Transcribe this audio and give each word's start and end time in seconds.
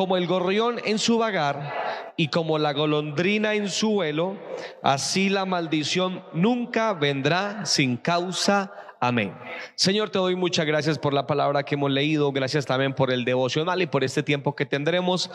como 0.00 0.16
el 0.16 0.26
gorrión 0.26 0.80
en 0.86 0.98
su 0.98 1.18
vagar 1.18 2.14
y 2.16 2.28
como 2.28 2.56
la 2.56 2.72
golondrina 2.72 3.52
en 3.52 3.68
su 3.68 3.90
vuelo, 3.90 4.38
así 4.82 5.28
la 5.28 5.44
maldición 5.44 6.24
nunca 6.32 6.94
vendrá 6.94 7.66
sin 7.66 7.98
causa 7.98 8.72
Amén. 9.02 9.32
Señor, 9.76 10.10
te 10.10 10.18
doy 10.18 10.36
muchas 10.36 10.66
gracias 10.66 10.98
por 10.98 11.14
la 11.14 11.26
palabra 11.26 11.62
que 11.62 11.74
hemos 11.74 11.90
leído, 11.90 12.32
gracias 12.32 12.66
también 12.66 12.92
por 12.92 13.10
el 13.10 13.24
devocional 13.24 13.80
y 13.80 13.86
por 13.86 14.04
este 14.04 14.22
tiempo 14.22 14.54
que 14.54 14.66
tendremos. 14.66 15.30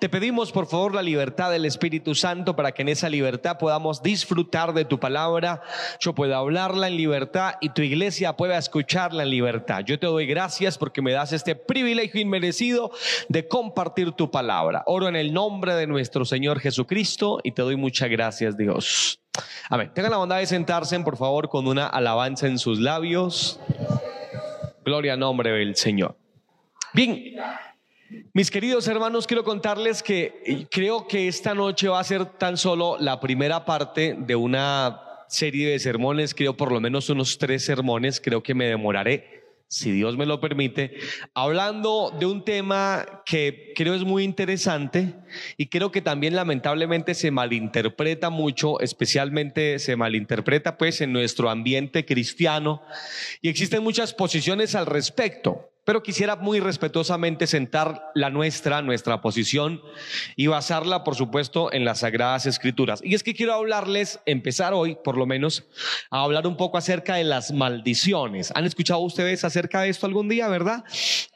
Te 0.00 0.10
pedimos 0.10 0.52
por 0.52 0.66
favor 0.66 0.94
la 0.94 1.00
libertad 1.00 1.50
del 1.50 1.64
Espíritu 1.64 2.14
Santo 2.14 2.54
para 2.54 2.72
que 2.72 2.82
en 2.82 2.90
esa 2.90 3.08
libertad 3.08 3.56
podamos 3.56 4.02
disfrutar 4.02 4.74
de 4.74 4.84
tu 4.84 5.00
palabra, 5.00 5.62
yo 5.98 6.14
pueda 6.14 6.36
hablarla 6.36 6.88
en 6.88 6.98
libertad 6.98 7.54
y 7.62 7.70
tu 7.70 7.80
iglesia 7.80 8.36
pueda 8.36 8.58
escucharla 8.58 9.22
en 9.22 9.30
libertad. 9.30 9.82
Yo 9.86 9.98
te 9.98 10.06
doy 10.06 10.26
gracias 10.26 10.76
porque 10.76 11.00
me 11.00 11.12
das 11.12 11.32
este 11.32 11.56
privilegio 11.56 12.20
inmerecido 12.20 12.90
de 13.30 13.48
compartir 13.48 14.12
tu 14.12 14.30
palabra. 14.30 14.82
Oro 14.84 15.08
en 15.08 15.16
el 15.16 15.32
nombre 15.32 15.74
de 15.74 15.86
nuestro 15.86 16.26
Señor 16.26 16.60
Jesucristo 16.60 17.40
y 17.42 17.52
te 17.52 17.62
doy 17.62 17.76
muchas 17.76 18.10
gracias 18.10 18.58
Dios. 18.58 19.20
Amén. 19.68 19.90
Tengan 19.94 20.12
la 20.12 20.18
bondad 20.18 20.38
de 20.38 20.46
sentarse, 20.46 20.98
por 21.00 21.16
favor, 21.16 21.48
con 21.48 21.66
una 21.66 21.86
alabanza 21.86 22.46
en 22.46 22.58
sus 22.58 22.78
labios. 22.78 23.60
Gloria 24.84 25.14
al 25.14 25.20
nombre 25.20 25.50
del 25.50 25.76
Señor. 25.76 26.16
Bien, 26.92 27.34
mis 28.32 28.50
queridos 28.50 28.86
hermanos, 28.88 29.26
quiero 29.26 29.44
contarles 29.44 30.02
que 30.02 30.66
creo 30.70 31.08
que 31.08 31.28
esta 31.28 31.54
noche 31.54 31.88
va 31.88 32.00
a 32.00 32.04
ser 32.04 32.24
tan 32.24 32.56
solo 32.56 32.96
la 33.00 33.20
primera 33.20 33.64
parte 33.64 34.16
de 34.18 34.36
una 34.36 35.00
serie 35.28 35.70
de 35.70 35.78
sermones, 35.78 36.34
creo 36.34 36.56
por 36.56 36.70
lo 36.72 36.80
menos 36.80 37.10
unos 37.10 37.38
tres 37.38 37.64
sermones, 37.64 38.20
creo 38.20 38.42
que 38.42 38.54
me 38.54 38.66
demoraré 38.66 39.45
si 39.68 39.90
Dios 39.90 40.16
me 40.16 40.26
lo 40.26 40.40
permite, 40.40 40.96
hablando 41.34 42.14
de 42.18 42.26
un 42.26 42.44
tema 42.44 43.22
que 43.26 43.72
creo 43.74 43.94
es 43.94 44.04
muy 44.04 44.22
interesante 44.22 45.14
y 45.56 45.66
creo 45.66 45.90
que 45.90 46.00
también 46.00 46.36
lamentablemente 46.36 47.14
se 47.14 47.30
malinterpreta 47.30 48.30
mucho, 48.30 48.80
especialmente 48.80 49.78
se 49.78 49.96
malinterpreta 49.96 50.78
pues 50.78 51.00
en 51.00 51.12
nuestro 51.12 51.50
ambiente 51.50 52.04
cristiano. 52.04 52.82
Y 53.42 53.48
existen 53.48 53.82
muchas 53.82 54.14
posiciones 54.14 54.74
al 54.74 54.86
respecto 54.86 55.70
pero 55.86 56.02
quisiera 56.02 56.34
muy 56.34 56.58
respetuosamente 56.58 57.46
sentar 57.46 58.10
la 58.16 58.28
nuestra, 58.28 58.82
nuestra 58.82 59.20
posición 59.20 59.80
y 60.34 60.48
basarla, 60.48 61.04
por 61.04 61.14
supuesto, 61.14 61.72
en 61.72 61.84
las 61.84 62.00
Sagradas 62.00 62.44
Escrituras. 62.44 63.00
Y 63.04 63.14
es 63.14 63.22
que 63.22 63.34
quiero 63.34 63.54
hablarles, 63.54 64.18
empezar 64.26 64.74
hoy, 64.74 64.98
por 65.04 65.16
lo 65.16 65.26
menos, 65.26 65.64
a 66.10 66.24
hablar 66.24 66.48
un 66.48 66.56
poco 66.56 66.76
acerca 66.76 67.14
de 67.14 67.22
las 67.22 67.52
maldiciones. 67.52 68.52
¿Han 68.56 68.64
escuchado 68.64 68.98
ustedes 68.98 69.44
acerca 69.44 69.82
de 69.82 69.90
esto 69.90 70.06
algún 70.06 70.28
día, 70.28 70.48
verdad? 70.48 70.82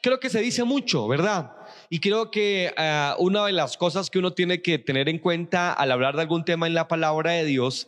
Creo 0.01 0.19
que 0.19 0.29
se 0.29 0.41
dice 0.41 0.65
mucho, 0.65 1.07
¿verdad? 1.07 1.53
Y 1.89 2.01
creo 2.01 2.29
que 2.29 2.73
eh, 2.77 3.11
una 3.19 3.45
de 3.45 3.53
las 3.53 3.77
cosas 3.77 4.09
que 4.09 4.19
uno 4.19 4.33
tiene 4.33 4.61
que 4.61 4.79
tener 4.79 5.07
en 5.07 5.19
cuenta 5.19 5.71
al 5.71 5.93
hablar 5.93 6.17
de 6.17 6.23
algún 6.23 6.43
tema 6.43 6.67
en 6.67 6.73
la 6.73 6.89
palabra 6.89 7.31
de 7.31 7.45
Dios 7.45 7.87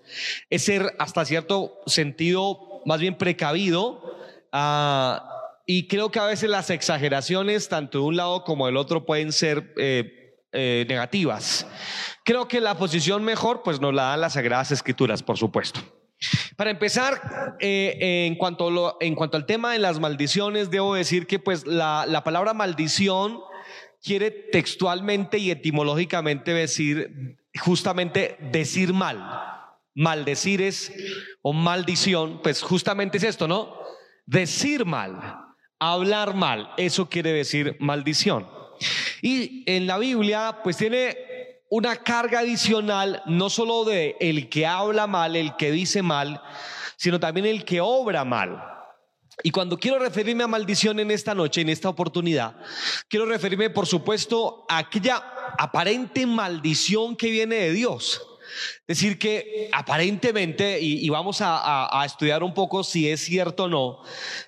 es 0.49 0.63
ser 0.63 0.95
hasta 0.97 1.25
cierto 1.25 1.81
sentido 1.87 2.81
más 2.85 3.01
bien 3.01 3.17
precavido. 3.17 4.15
a 4.53 5.32
y 5.65 5.87
creo 5.87 6.11
que 6.11 6.19
a 6.19 6.25
veces 6.25 6.49
las 6.49 6.69
exageraciones, 6.69 7.69
tanto 7.69 7.99
de 7.99 8.03
un 8.05 8.15
lado 8.17 8.43
como 8.43 8.65
del 8.65 8.77
otro, 8.77 9.05
pueden 9.05 9.31
ser 9.31 9.73
eh, 9.77 10.37
eh, 10.51 10.85
negativas. 10.89 11.67
Creo 12.25 12.47
que 12.47 12.59
la 12.59 12.77
posición 12.77 13.23
mejor, 13.23 13.63
pues 13.63 13.79
nos 13.79 13.93
la 13.93 14.03
dan 14.03 14.21
las 14.21 14.33
Sagradas 14.33 14.71
Escrituras, 14.71 15.23
por 15.23 15.37
supuesto. 15.37 15.79
Para 16.55 16.69
empezar, 16.69 17.55
eh, 17.59 18.25
en, 18.27 18.35
cuanto 18.35 18.97
en 19.01 19.15
cuanto 19.15 19.37
al 19.37 19.45
tema 19.45 19.73
de 19.73 19.79
las 19.79 19.99
maldiciones, 19.99 20.69
debo 20.69 20.95
decir 20.95 21.27
que 21.27 21.39
pues 21.39 21.65
la, 21.65 22.05
la 22.07 22.23
palabra 22.23 22.53
maldición 22.53 23.39
quiere 24.01 24.31
textualmente 24.31 25.37
y 25.37 25.51
etimológicamente 25.51 26.53
decir 26.53 27.37
justamente 27.59 28.37
decir 28.51 28.93
mal. 28.93 29.49
Maldecir 29.95 30.61
es, 30.61 30.91
o 31.41 31.53
maldición, 31.53 32.41
pues 32.41 32.61
justamente 32.61 33.17
es 33.17 33.23
esto, 33.23 33.47
¿no? 33.47 33.77
Decir 34.25 34.85
mal. 34.85 35.37
Hablar 35.85 36.33
mal, 36.33 36.71
eso 36.77 37.09
quiere 37.09 37.33
decir 37.33 37.75
maldición. 37.81 38.47
Y 39.21 39.63
en 39.65 39.85
la 39.85 39.97
Biblia, 39.97 40.59
pues 40.63 40.77
tiene 40.77 41.17
una 41.69 41.97
carga 41.97 42.39
adicional, 42.39 43.21
no 43.25 43.49
solo 43.49 43.83
de 43.83 44.15
el 44.21 44.47
que 44.47 44.65
habla 44.65 45.07
mal, 45.07 45.35
el 45.35 45.57
que 45.57 45.71
dice 45.71 46.01
mal, 46.01 46.41
sino 46.95 47.19
también 47.19 47.45
el 47.45 47.65
que 47.65 47.81
obra 47.81 48.23
mal. 48.23 48.63
Y 49.43 49.51
cuando 49.51 49.77
quiero 49.77 49.99
referirme 49.99 50.45
a 50.45 50.47
maldición 50.47 51.01
en 51.01 51.11
esta 51.11 51.35
noche, 51.35 51.59
en 51.59 51.67
esta 51.67 51.89
oportunidad, 51.89 52.55
quiero 53.09 53.25
referirme, 53.25 53.69
por 53.69 53.85
supuesto, 53.85 54.65
a 54.69 54.77
aquella 54.77 55.17
aparente 55.57 56.25
maldición 56.25 57.17
que 57.17 57.29
viene 57.29 57.55
de 57.55 57.73
Dios. 57.73 58.21
Decir 58.87 59.17
que 59.17 59.69
aparentemente, 59.71 60.79
y, 60.81 61.07
vamos 61.09 61.37
a, 61.41 62.03
estudiar 62.05 62.43
un 62.43 62.53
poco 62.53 62.83
si 62.83 63.09
es 63.09 63.21
cierto 63.21 63.65
o 63.65 63.69
no, 63.69 63.99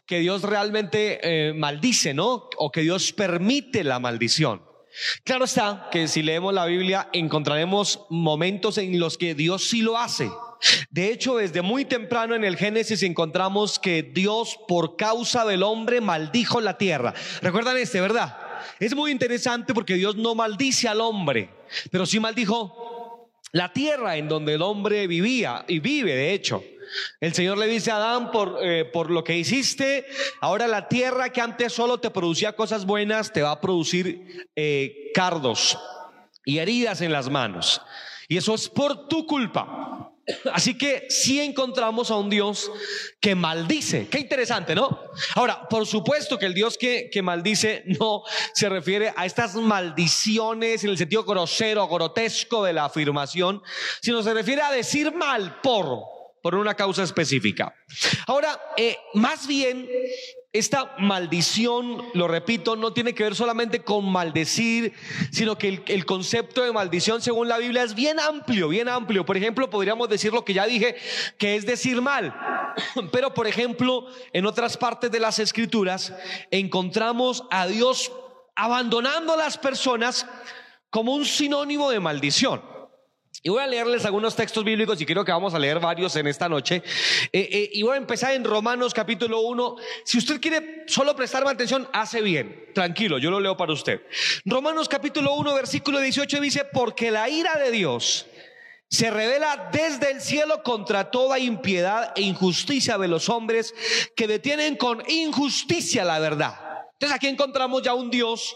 que 0.05 0.19
Dios 0.19 0.43
realmente 0.43 1.19
eh, 1.21 1.53
maldice, 1.53 2.13
¿no? 2.13 2.49
O 2.57 2.71
que 2.71 2.81
Dios 2.81 3.13
permite 3.13 3.83
la 3.83 3.99
maldición. 3.99 4.61
Claro 5.23 5.45
está 5.45 5.89
que 5.91 6.07
si 6.07 6.23
leemos 6.23 6.53
la 6.53 6.65
Biblia 6.65 7.09
encontraremos 7.11 8.05
momentos 8.09 8.77
en 8.77 8.97
los 8.99 9.17
que 9.17 9.35
Dios 9.35 9.69
sí 9.69 9.81
lo 9.81 9.97
hace. 9.97 10.29
De 10.89 11.11
hecho, 11.11 11.37
desde 11.37 11.61
muy 11.61 11.85
temprano 11.85 12.33
en 12.33 12.43
el 12.43 12.57
Génesis 12.57 13.03
encontramos 13.03 13.77
que 13.77 14.03
Dios 14.03 14.57
por 14.67 14.95
causa 14.95 15.45
del 15.45 15.63
hombre 15.63 16.01
maldijo 16.01 16.61
la 16.61 16.77
tierra. 16.77 17.13
¿Recuerdan 17.41 17.77
este, 17.77 17.99
verdad? 17.99 18.37
Es 18.79 18.95
muy 18.95 19.11
interesante 19.11 19.73
porque 19.73 19.95
Dios 19.95 20.15
no 20.15 20.33
maldice 20.33 20.87
al 20.87 21.01
hombre, 21.01 21.49
pero 21.91 22.05
sí 22.05 22.19
maldijo 22.19 22.84
la 23.55 23.71
tierra 23.71 24.17
en 24.17 24.27
donde 24.27 24.55
el 24.55 24.61
hombre 24.61 25.07
vivía 25.07 25.63
y 25.69 25.79
vive, 25.79 26.13
de 26.13 26.33
hecho. 26.33 26.61
El 27.21 27.33
Señor 27.33 27.57
le 27.57 27.67
dice 27.67 27.89
a 27.89 27.95
Adán, 27.95 28.29
por, 28.29 28.59
eh, 28.61 28.83
por 28.83 29.09
lo 29.09 29.23
que 29.23 29.37
hiciste, 29.37 30.05
ahora 30.41 30.67
la 30.67 30.89
tierra 30.89 31.29
que 31.29 31.39
antes 31.39 31.71
solo 31.71 31.97
te 31.97 32.09
producía 32.09 32.51
cosas 32.51 32.85
buenas, 32.85 33.31
te 33.31 33.41
va 33.41 33.51
a 33.51 33.61
producir 33.61 34.49
eh, 34.57 35.09
cardos 35.13 35.79
y 36.43 36.57
heridas 36.57 36.99
en 36.99 37.13
las 37.13 37.29
manos. 37.29 37.81
Y 38.27 38.35
eso 38.35 38.55
es 38.55 38.67
por 38.67 39.07
tu 39.07 39.25
culpa. 39.25 40.11
Así 40.53 40.77
que 40.77 41.05
sí 41.09 41.39
encontramos 41.39 42.09
a 42.09 42.15
un 42.15 42.29
Dios 42.29 42.71
que 43.19 43.35
maldice. 43.35 44.07
Qué 44.07 44.19
interesante, 44.19 44.73
¿no? 44.73 44.99
Ahora, 45.35 45.67
por 45.69 45.85
supuesto 45.85 46.39
que 46.39 46.47
el 46.47 46.53
Dios 46.53 46.77
que, 46.77 47.09
que, 47.11 47.21
maldice 47.21 47.83
no 47.99 48.23
se 48.53 48.69
refiere 48.69 49.13
a 49.15 49.25
estas 49.25 49.55
maldiciones 49.55 50.83
en 50.83 50.89
el 50.89 50.97
sentido 50.97 51.23
grosero, 51.23 51.87
grotesco 51.87 52.63
de 52.63 52.73
la 52.73 52.85
afirmación, 52.85 53.61
sino 54.01 54.23
se 54.23 54.33
refiere 54.33 54.61
a 54.61 54.71
decir 54.71 55.13
mal 55.13 55.61
por 55.61 56.15
por 56.45 56.53
una 56.53 56.75
causa 56.75 57.01
específica. 57.01 57.73
Ahora, 58.27 58.61
eh, 58.77 58.99
más 59.15 59.47
bien, 59.47 59.89
esta 60.57 60.95
maldición, 60.99 62.01
lo 62.13 62.29
repito, 62.29 62.77
no 62.77 62.93
tiene 62.93 63.13
que 63.13 63.23
ver 63.23 63.35
solamente 63.35 63.83
con 63.83 64.09
maldecir, 64.09 64.93
sino 65.29 65.57
que 65.57 65.83
el, 65.85 66.05
concepto 66.05 66.63
de 66.63 66.71
maldición, 66.71 67.21
según 67.21 67.49
la 67.49 67.57
Biblia, 67.57 67.83
es 67.83 67.93
bien 67.93 68.21
amplio, 68.21 68.69
bien 68.69 68.87
amplio. 68.87 69.25
Por 69.25 69.35
ejemplo, 69.35 69.69
podríamos 69.69 70.07
decir 70.07 70.31
lo 70.31 70.45
que 70.45 70.53
ya 70.53 70.65
dije, 70.65 70.95
que 71.37 71.57
es 71.57 71.65
decir 71.65 72.01
mal. 72.01 72.33
Pero, 73.11 73.33
por 73.33 73.47
ejemplo, 73.47 74.07
en 74.31 74.45
otras 74.45 74.77
partes 74.77 75.11
de 75.11 75.19
las 75.19 75.39
escrituras, 75.39 76.13
encontramos 76.51 77.43
a 77.51 77.67
Dios 77.67 78.13
abandonando 78.55 79.33
a 79.33 79.37
las 79.37 79.57
personas 79.57 80.25
como 80.89 81.15
un 81.15 81.25
sinónimo 81.25 81.89
de 81.89 81.99
maldición. 81.99 82.74
Y 83.43 83.49
voy 83.49 83.61
a 83.61 83.67
leerles 83.67 84.05
algunos 84.05 84.35
textos 84.35 84.63
bíblicos 84.63 84.99
y 85.01 85.05
creo 85.05 85.25
que 85.25 85.31
vamos 85.31 85.53
a 85.53 85.59
leer 85.59 85.79
varios 85.79 86.15
en 86.15 86.27
esta 86.27 86.47
noche. 86.47 86.81
Eh, 87.31 87.49
eh, 87.51 87.69
y 87.73 87.83
voy 87.83 87.93
a 87.93 87.97
empezar 87.97 88.33
en 88.33 88.43
Romanos 88.43 88.93
capítulo 88.93 89.41
1. 89.41 89.75
Si 90.03 90.17
usted 90.17 90.39
quiere 90.39 90.83
solo 90.87 91.15
prestarme 91.15 91.51
atención, 91.51 91.87
hace 91.93 92.21
bien. 92.21 92.69
Tranquilo, 92.73 93.17
yo 93.17 93.31
lo 93.31 93.39
leo 93.39 93.57
para 93.57 93.73
usted. 93.73 94.01
Romanos 94.45 94.89
capítulo 94.89 95.33
1, 95.35 95.53
versículo 95.53 95.99
18 95.99 96.39
dice, 96.39 96.65
porque 96.65 97.11
la 97.11 97.29
ira 97.29 97.55
de 97.55 97.71
Dios 97.71 98.25
se 98.89 99.11
revela 99.11 99.69
desde 99.71 100.11
el 100.11 100.21
cielo 100.21 100.63
contra 100.63 101.11
toda 101.11 101.39
impiedad 101.39 102.13
e 102.15 102.21
injusticia 102.21 102.97
de 102.97 103.07
los 103.07 103.29
hombres 103.29 103.73
que 104.15 104.27
detienen 104.27 104.77
con 104.77 105.03
injusticia 105.09 106.05
la 106.05 106.19
verdad. 106.19 106.55
Entonces 106.93 107.15
aquí 107.15 107.27
encontramos 107.27 107.81
ya 107.83 107.93
un 107.93 108.09
Dios 108.09 108.55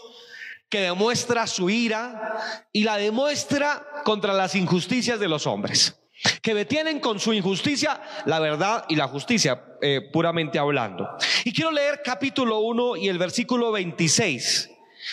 que 0.70 0.80
demuestra 0.80 1.46
su 1.46 1.68
ira 1.68 2.64
y 2.72 2.84
la 2.84 2.96
demuestra 2.96 3.84
contra 4.04 4.32
las 4.32 4.54
injusticias 4.54 5.18
de 5.18 5.28
los 5.28 5.46
hombres, 5.46 6.00
que 6.40 6.54
detienen 6.54 7.00
con 7.00 7.18
su 7.18 7.32
injusticia 7.32 8.00
la 8.24 8.38
verdad 8.38 8.84
y 8.88 8.94
la 8.94 9.08
justicia, 9.08 9.62
eh, 9.82 10.00
puramente 10.12 10.58
hablando. 10.58 11.08
Y 11.44 11.52
quiero 11.52 11.72
leer 11.72 12.02
capítulo 12.04 12.60
1 12.60 12.96
y 12.96 13.08
el 13.08 13.18
versículo 13.18 13.72
26. 13.72 14.70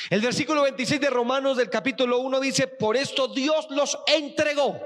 El 0.10 0.22
versículo 0.22 0.62
26 0.62 1.02
de 1.02 1.10
Romanos 1.10 1.58
del 1.58 1.70
capítulo 1.70 2.20
1 2.20 2.40
dice, 2.40 2.68
por 2.68 2.96
esto 2.96 3.28
Dios 3.30 3.68
los 3.72 3.98
entregó 4.06 4.80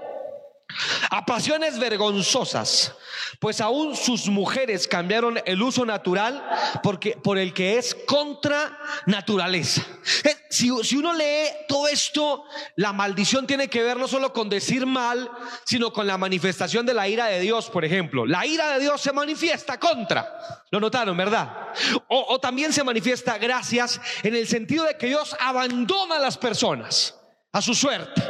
a 1.09 1.25
pasiones 1.25 1.79
vergonzosas, 1.79 2.93
pues 3.39 3.61
aún 3.61 3.95
sus 3.95 4.27
mujeres 4.27 4.87
cambiaron 4.87 5.41
el 5.45 5.61
uso 5.61 5.85
natural 5.85 6.43
porque, 6.83 7.17
por 7.23 7.37
el 7.37 7.53
que 7.53 7.77
es 7.77 7.95
contra 8.05 8.77
naturaleza. 9.05 9.81
Eh, 10.23 10.35
si, 10.49 10.69
si, 10.83 10.97
uno 10.97 11.13
lee 11.13 11.47
todo 11.67 11.87
esto, 11.87 12.43
la 12.75 12.93
maldición 12.93 13.47
tiene 13.47 13.69
que 13.69 13.83
ver 13.83 13.97
no 13.97 14.07
solo 14.07 14.33
con 14.33 14.49
decir 14.49 14.85
mal, 14.85 15.29
sino 15.65 15.91
con 15.93 16.07
la 16.07 16.17
manifestación 16.17 16.85
de 16.85 16.93
la 16.93 17.07
ira 17.07 17.27
de 17.27 17.39
Dios, 17.39 17.69
por 17.69 17.85
ejemplo. 17.85 18.25
La 18.25 18.45
ira 18.45 18.73
de 18.73 18.79
Dios 18.79 19.01
se 19.01 19.13
manifiesta 19.13 19.79
contra. 19.79 20.63
Lo 20.71 20.79
notaron, 20.79 21.17
¿verdad? 21.17 21.69
O, 22.07 22.25
o 22.29 22.39
también 22.39 22.73
se 22.73 22.83
manifiesta 22.83 23.37
gracias 23.37 23.99
en 24.23 24.35
el 24.35 24.47
sentido 24.47 24.85
de 24.85 24.97
que 24.97 25.07
Dios 25.07 25.35
abandona 25.39 26.15
a 26.15 26.19
las 26.19 26.37
personas 26.37 27.15
a 27.51 27.61
su 27.61 27.73
suerte. 27.73 28.21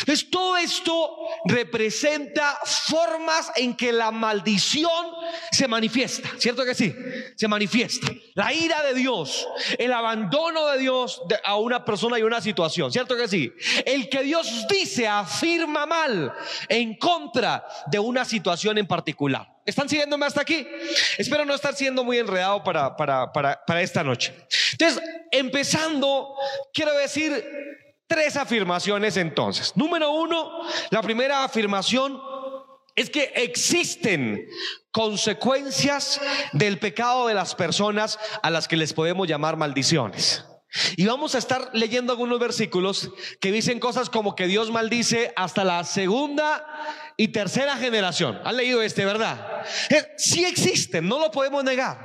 Entonces, 0.00 0.30
todo 0.30 0.56
esto 0.56 1.16
representa 1.46 2.58
formas 2.64 3.50
en 3.56 3.74
que 3.74 3.90
la 3.90 4.10
maldición 4.10 4.92
se 5.50 5.66
manifiesta, 5.66 6.28
¿cierto 6.38 6.64
que 6.64 6.74
sí? 6.74 6.94
Se 7.36 7.48
manifiesta. 7.48 8.06
La 8.34 8.52
ira 8.52 8.82
de 8.82 8.94
Dios, 8.94 9.48
el 9.78 9.92
abandono 9.92 10.66
de 10.68 10.78
Dios 10.78 11.22
a 11.42 11.56
una 11.56 11.84
persona 11.84 12.18
y 12.18 12.22
una 12.22 12.40
situación, 12.40 12.92
¿cierto 12.92 13.16
que 13.16 13.28
sí? 13.28 13.52
El 13.86 14.08
que 14.08 14.22
Dios 14.22 14.66
dice 14.68 15.08
afirma 15.08 15.86
mal 15.86 16.34
en 16.68 16.96
contra 16.96 17.66
de 17.86 17.98
una 17.98 18.24
situación 18.24 18.76
en 18.76 18.86
particular. 18.86 19.48
¿Están 19.64 19.88
siguiéndome 19.88 20.24
hasta 20.26 20.42
aquí? 20.42 20.66
Espero 21.18 21.44
no 21.44 21.54
estar 21.54 21.74
siendo 21.74 22.04
muy 22.04 22.18
enredado 22.18 22.62
para, 22.64 22.96
para, 22.96 23.32
para, 23.32 23.64
para 23.66 23.82
esta 23.82 24.02
noche. 24.02 24.34
Entonces, 24.72 25.02
empezando, 25.30 26.34
quiero 26.72 26.94
decir 26.94 27.44
Tres 28.08 28.36
afirmaciones 28.36 29.18
entonces. 29.18 29.76
Número 29.76 30.10
uno, 30.10 30.62
la 30.90 31.02
primera 31.02 31.44
afirmación 31.44 32.18
es 32.96 33.10
que 33.10 33.32
existen 33.36 34.48
consecuencias 34.90 36.20
del 36.52 36.78
pecado 36.78 37.28
de 37.28 37.34
las 37.34 37.54
personas 37.54 38.18
a 38.42 38.50
las 38.50 38.66
que 38.66 38.76
les 38.78 38.94
podemos 38.94 39.28
llamar 39.28 39.58
maldiciones. 39.58 40.44
Y 40.96 41.06
vamos 41.06 41.34
a 41.34 41.38
estar 41.38 41.70
leyendo 41.74 42.12
algunos 42.12 42.40
versículos 42.40 43.10
que 43.40 43.52
dicen 43.52 43.78
cosas 43.78 44.10
como 44.10 44.34
que 44.34 44.46
Dios 44.46 44.70
maldice 44.70 45.32
hasta 45.36 45.64
la 45.64 45.84
segunda 45.84 46.66
y 47.20 47.28
tercera 47.28 47.76
generación. 47.76 48.40
¿Han 48.44 48.56
leído 48.56 48.80
este, 48.80 49.04
verdad? 49.04 49.64
Eh, 49.90 50.14
sí 50.16 50.44
existen, 50.44 51.06
no 51.08 51.18
lo 51.18 51.32
podemos 51.32 51.64
negar. 51.64 51.98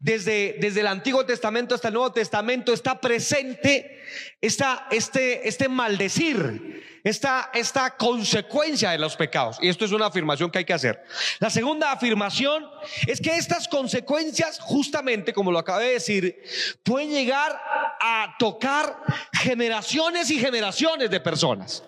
Desde, 0.00 0.56
desde 0.58 0.80
el 0.80 0.88
Antiguo 0.88 1.24
Testamento 1.24 1.76
hasta 1.76 1.88
el 1.88 1.94
Nuevo 1.94 2.12
Testamento 2.12 2.72
está 2.72 3.00
presente 3.00 4.02
esta, 4.40 4.88
este, 4.90 5.46
este 5.46 5.68
maldecir, 5.68 7.00
esta, 7.04 7.50
esta 7.54 7.96
consecuencia 7.96 8.90
de 8.90 8.98
los 8.98 9.14
pecados. 9.14 9.58
Y 9.62 9.68
esto 9.68 9.84
es 9.84 9.92
una 9.92 10.06
afirmación 10.06 10.50
que 10.50 10.58
hay 10.58 10.64
que 10.64 10.74
hacer. 10.74 11.04
La 11.38 11.50
segunda 11.50 11.92
afirmación 11.92 12.66
es 13.06 13.20
que 13.20 13.36
estas 13.36 13.68
consecuencias, 13.68 14.58
justamente 14.58 15.32
como 15.32 15.52
lo 15.52 15.60
acabé 15.60 15.84
de 15.84 15.92
decir, 15.92 16.42
pueden 16.82 17.10
llegar 17.10 17.60
a 18.00 18.34
tocar 18.40 18.96
generaciones 19.34 20.32
y 20.32 20.40
generaciones 20.40 21.10
de 21.10 21.20
personas. 21.20 21.84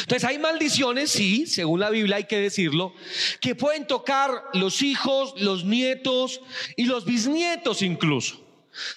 Entonces 0.00 0.24
hay 0.24 0.38
maldiciones, 0.38 1.10
sí, 1.10 1.46
según 1.46 1.80
la 1.80 1.90
Biblia 1.90 2.16
hay 2.16 2.24
que 2.24 2.38
decirlo, 2.38 2.94
que 3.40 3.54
pueden 3.54 3.86
tocar 3.86 4.30
los 4.52 4.82
hijos, 4.82 5.34
los 5.40 5.64
nietos 5.64 6.40
y 6.76 6.86
los 6.86 7.04
bisnietos 7.04 7.82
incluso. 7.82 8.44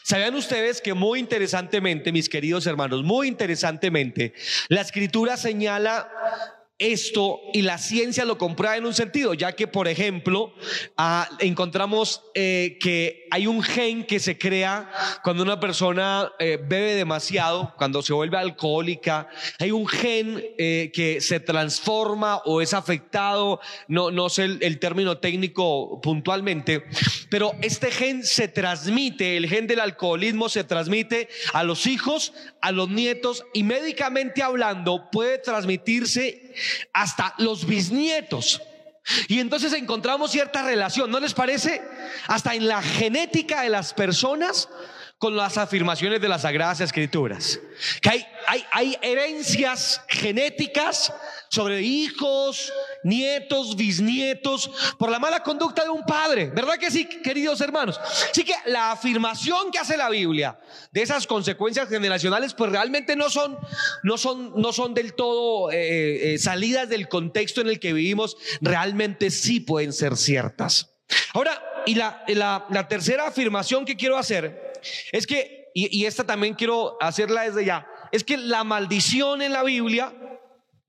¿Sabían 0.04 0.36
ustedes 0.36 0.82
que 0.82 0.94
muy 0.94 1.20
interesantemente, 1.20 2.12
mis 2.12 2.28
queridos 2.28 2.68
hermanos, 2.68 3.04
muy 3.04 3.28
interesantemente, 3.28 4.34
la 4.68 4.82
escritura 4.82 5.38
señala 5.38 6.10
esto 6.80 7.42
y 7.54 7.62
la 7.62 7.78
ciencia 7.78 8.26
lo 8.26 8.38
comprueba 8.38 8.78
en 8.78 8.86
un 8.86 8.94
sentido, 8.94 9.34
ya 9.34 9.52
que, 9.54 9.68
por 9.68 9.88
ejemplo, 9.88 10.54
ah, 10.98 11.30
encontramos 11.40 12.24
eh, 12.34 12.78
que 12.80 13.28
hay 13.32 13.48
un 13.48 13.62
gen 13.64 14.06
que 14.06 14.20
se 14.20 14.38
crea 14.38 14.92
cuando 15.24 15.44
una 15.44 15.60
persona 15.60 16.32
eh, 16.40 16.60
bebe 16.62 16.96
demasiado, 16.96 17.74
cuando 17.78 18.02
se 18.02 18.14
vuelve 18.14 18.38
alcohólica, 18.38 19.28
hay 19.60 19.72
un 19.72 19.88
gen 19.88 20.44
eh, 20.58 20.92
que 20.94 21.22
se 21.22 21.40
transforma 21.40 22.38
o 22.46 22.62
es 22.62 22.74
afectado, 22.74 23.60
no, 23.88 24.12
no 24.12 24.30
sé 24.30 24.46
el, 24.46 24.60
el 24.62 24.80
término 24.80 25.18
técnico 25.18 26.00
puntualmente, 26.02 26.86
pero 27.30 27.54
este 27.62 27.92
gen 27.92 28.24
se 28.24 28.48
transmite, 28.48 29.38
el 29.38 29.48
gen 29.48 29.68
del 29.68 29.80
alcoholismo 29.80 30.50
se 30.50 30.64
transmite 30.64 31.30
a 31.54 31.64
los 31.64 31.88
hijos, 31.88 32.34
a 32.62 32.72
los 32.72 32.90
nietos 32.90 33.46
y 33.54 33.64
médicamente 33.64 34.44
hablando 34.44 35.10
puede 35.12 35.38
transmitirse 35.38 36.54
hasta 36.94 37.34
los 37.38 37.66
bisnietos. 37.66 38.62
Y 39.28 39.40
entonces 39.40 39.74
encontramos 39.74 40.32
cierta 40.32 40.64
relación, 40.64 41.10
¿no 41.10 41.20
les 41.20 41.34
parece? 41.34 41.82
Hasta 42.28 42.54
en 42.54 42.68
la 42.68 42.82
genética 42.82 43.62
de 43.62 43.70
las 43.70 43.94
personas 43.94 44.70
con 45.18 45.36
las 45.36 45.58
afirmaciones 45.58 46.22
de 46.22 46.30
las 46.30 46.44
Sagradas 46.44 46.80
Escrituras. 46.80 47.60
Que 48.02 48.10
hay, 48.10 48.28
hay, 48.48 48.66
hay 48.72 48.98
herencias 49.02 50.02
genéticas 50.08 51.14
sobre 51.50 51.82
hijos, 51.82 52.72
nietos, 53.04 53.76
bisnietos, 53.76 54.72
por 54.98 55.10
la 55.10 55.20
mala 55.20 55.44
conducta 55.44 55.84
de 55.84 55.90
un 55.90 56.06
padre. 56.06 56.50
¿Verdad 56.50 56.78
que 56.78 56.92
sí, 56.92 57.06
queridos 57.06 57.62
hermanos? 57.62 58.00
Así 58.32 58.44
que 58.44 58.54
la 58.66 58.92
afirmación 58.92 59.72
que 59.72 59.80
hace 59.80 59.98
la 59.98 60.10
Biblia 60.10 60.60
de 60.92 61.02
esas 61.02 61.28
consecuencias 61.28 61.90
generacionales, 61.90 62.54
pues 62.54 62.72
realmente 62.72 63.16
no 63.16 63.30
son, 63.30 63.58
no 64.04 64.18
son, 64.18 64.54
no 64.60 64.74
son 64.74 64.94
del 64.94 65.14
todo 65.14 65.72
eh, 65.72 66.34
eh, 66.34 66.38
salidas 66.38 66.90
del 66.90 67.08
contexto 67.08 67.62
en 67.62 67.68
el 67.68 67.80
que 67.80 67.94
vivimos, 67.94 68.38
realmente 68.62 69.32
sí 69.32 69.60
pueden 69.60 69.94
ser 69.94 70.18
ciertas. 70.18 70.96
Ahora, 71.34 71.64
y 71.86 71.96
la, 71.96 72.24
la, 72.28 72.66
la 72.70 72.88
tercera 72.88 73.28
afirmación 73.28 73.86
que 73.86 73.96
quiero 73.96 74.18
hacer 74.18 74.74
es 75.12 75.28
que, 75.28 75.72
y, 75.74 76.06
esta 76.06 76.26
también 76.26 76.54
quiero 76.54 76.98
hacerla 77.02 77.44
desde 77.44 77.66
ya, 77.66 77.88
es 78.12 78.24
que 78.24 78.38
la 78.38 78.64
maldición 78.64 79.42
en 79.42 79.54
la 79.54 79.64
Biblia 79.64 80.14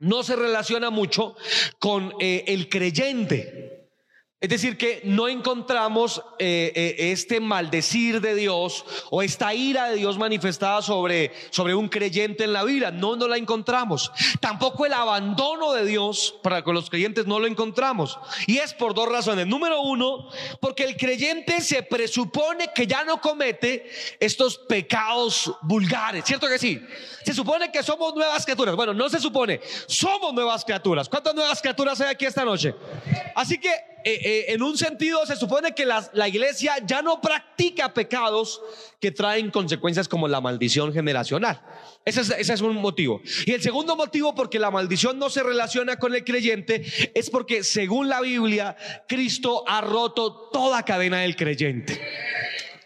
no 0.01 0.23
se 0.23 0.37
relaciona 0.37 0.91
mucho 0.91 1.37
con 1.79 2.13
eh, 2.21 2.45
el 2.49 2.69
creyente. 2.69 3.80
Es 4.41 4.49
decir, 4.49 4.79
que 4.79 5.03
no 5.05 5.29
encontramos 5.29 6.23
eh, 6.39 6.73
eh, 6.75 7.13
este 7.13 7.41
maldecir 7.41 8.23
de 8.23 8.35
Dios 8.35 8.87
o 9.11 9.21
esta 9.21 9.53
ira 9.53 9.91
de 9.91 9.97
Dios 9.97 10.17
manifestada 10.17 10.81
sobre, 10.81 11.33
sobre 11.51 11.75
un 11.75 11.91
creyente 11.91 12.45
en 12.45 12.55
la 12.55 12.65
vida. 12.65 12.91
No, 12.91 13.17
no 13.17 13.29
la 13.29 13.37
encontramos. 13.37 14.11
Tampoco 14.41 14.87
el 14.87 14.95
abandono 14.95 15.73
de 15.73 15.85
Dios 15.85 16.37
para 16.43 16.65
con 16.65 16.75
los 16.75 16.89
creyentes 16.89 17.27
no 17.27 17.39
lo 17.39 17.47
encontramos. 17.47 18.19
Y 18.47 18.57
es 18.57 18.73
por 18.73 18.95
dos 18.95 19.11
razones. 19.11 19.47
Número 19.47 19.83
uno, 19.83 20.31
porque 20.59 20.85
el 20.85 20.97
creyente 20.97 21.61
se 21.61 21.83
presupone 21.83 22.71
que 22.75 22.87
ya 22.87 23.05
no 23.05 23.21
comete 23.21 23.91
estos 24.21 24.57
pecados 24.57 25.53
vulgares. 25.61 26.25
¿Cierto 26.25 26.49
que 26.49 26.59
sí? 26.59 26.83
Se 27.27 27.35
supone 27.35 27.71
que 27.71 27.83
somos 27.83 28.15
nuevas 28.15 28.43
criaturas. 28.47 28.75
Bueno, 28.75 28.95
no 28.95 29.11
se 29.11 29.21
supone, 29.21 29.61
somos 29.87 30.33
nuevas 30.33 30.65
criaturas. 30.65 31.11
¿Cuántas 31.11 31.35
nuevas 31.35 31.61
criaturas 31.61 32.01
hay 32.01 32.09
aquí 32.09 32.25
esta 32.25 32.43
noche? 32.43 32.75
Así 33.35 33.59
que 33.59 33.91
eh, 34.05 34.21
eh, 34.23 34.45
en 34.49 34.63
un 34.63 34.77
sentido 34.77 35.25
se 35.27 35.37
supone 35.37 35.75
que 35.75 35.85
la, 35.87 36.29
iglesia 36.29 36.75
ya 36.85 37.03
no 37.03 37.21
practica 37.21 37.93
pecados 37.93 38.61
que 39.01 39.11
traen 39.11 39.51
consecuencias 39.51 40.09
como 40.09 40.29
la 40.29 40.41
maldición 40.41 40.93
generacional. 40.93 41.61
Ese 42.05 42.23
es, 42.23 42.31
ese 42.31 42.55
es 42.55 42.61
un 42.61 42.77
motivo. 42.77 43.21
Y 43.47 43.53
el 43.53 43.63
segundo 43.63 43.97
motivo 43.97 44.35
porque 44.35 44.59
la 44.59 44.71
maldición 44.71 45.19
no 45.19 45.31
se 45.31 45.43
relaciona 45.43 45.99
con 45.99 46.15
el 46.15 46.25
creyente 46.25 46.85
es 47.15 47.31
porque 47.31 47.63
según 47.63 48.09
la 48.09 48.21
Biblia, 48.21 48.77
Cristo 49.09 49.65
ha 49.67 49.81
roto 49.81 50.51
toda 50.53 50.85
cadena 50.85 51.21
del 51.21 51.37
creyente. 51.37 52.01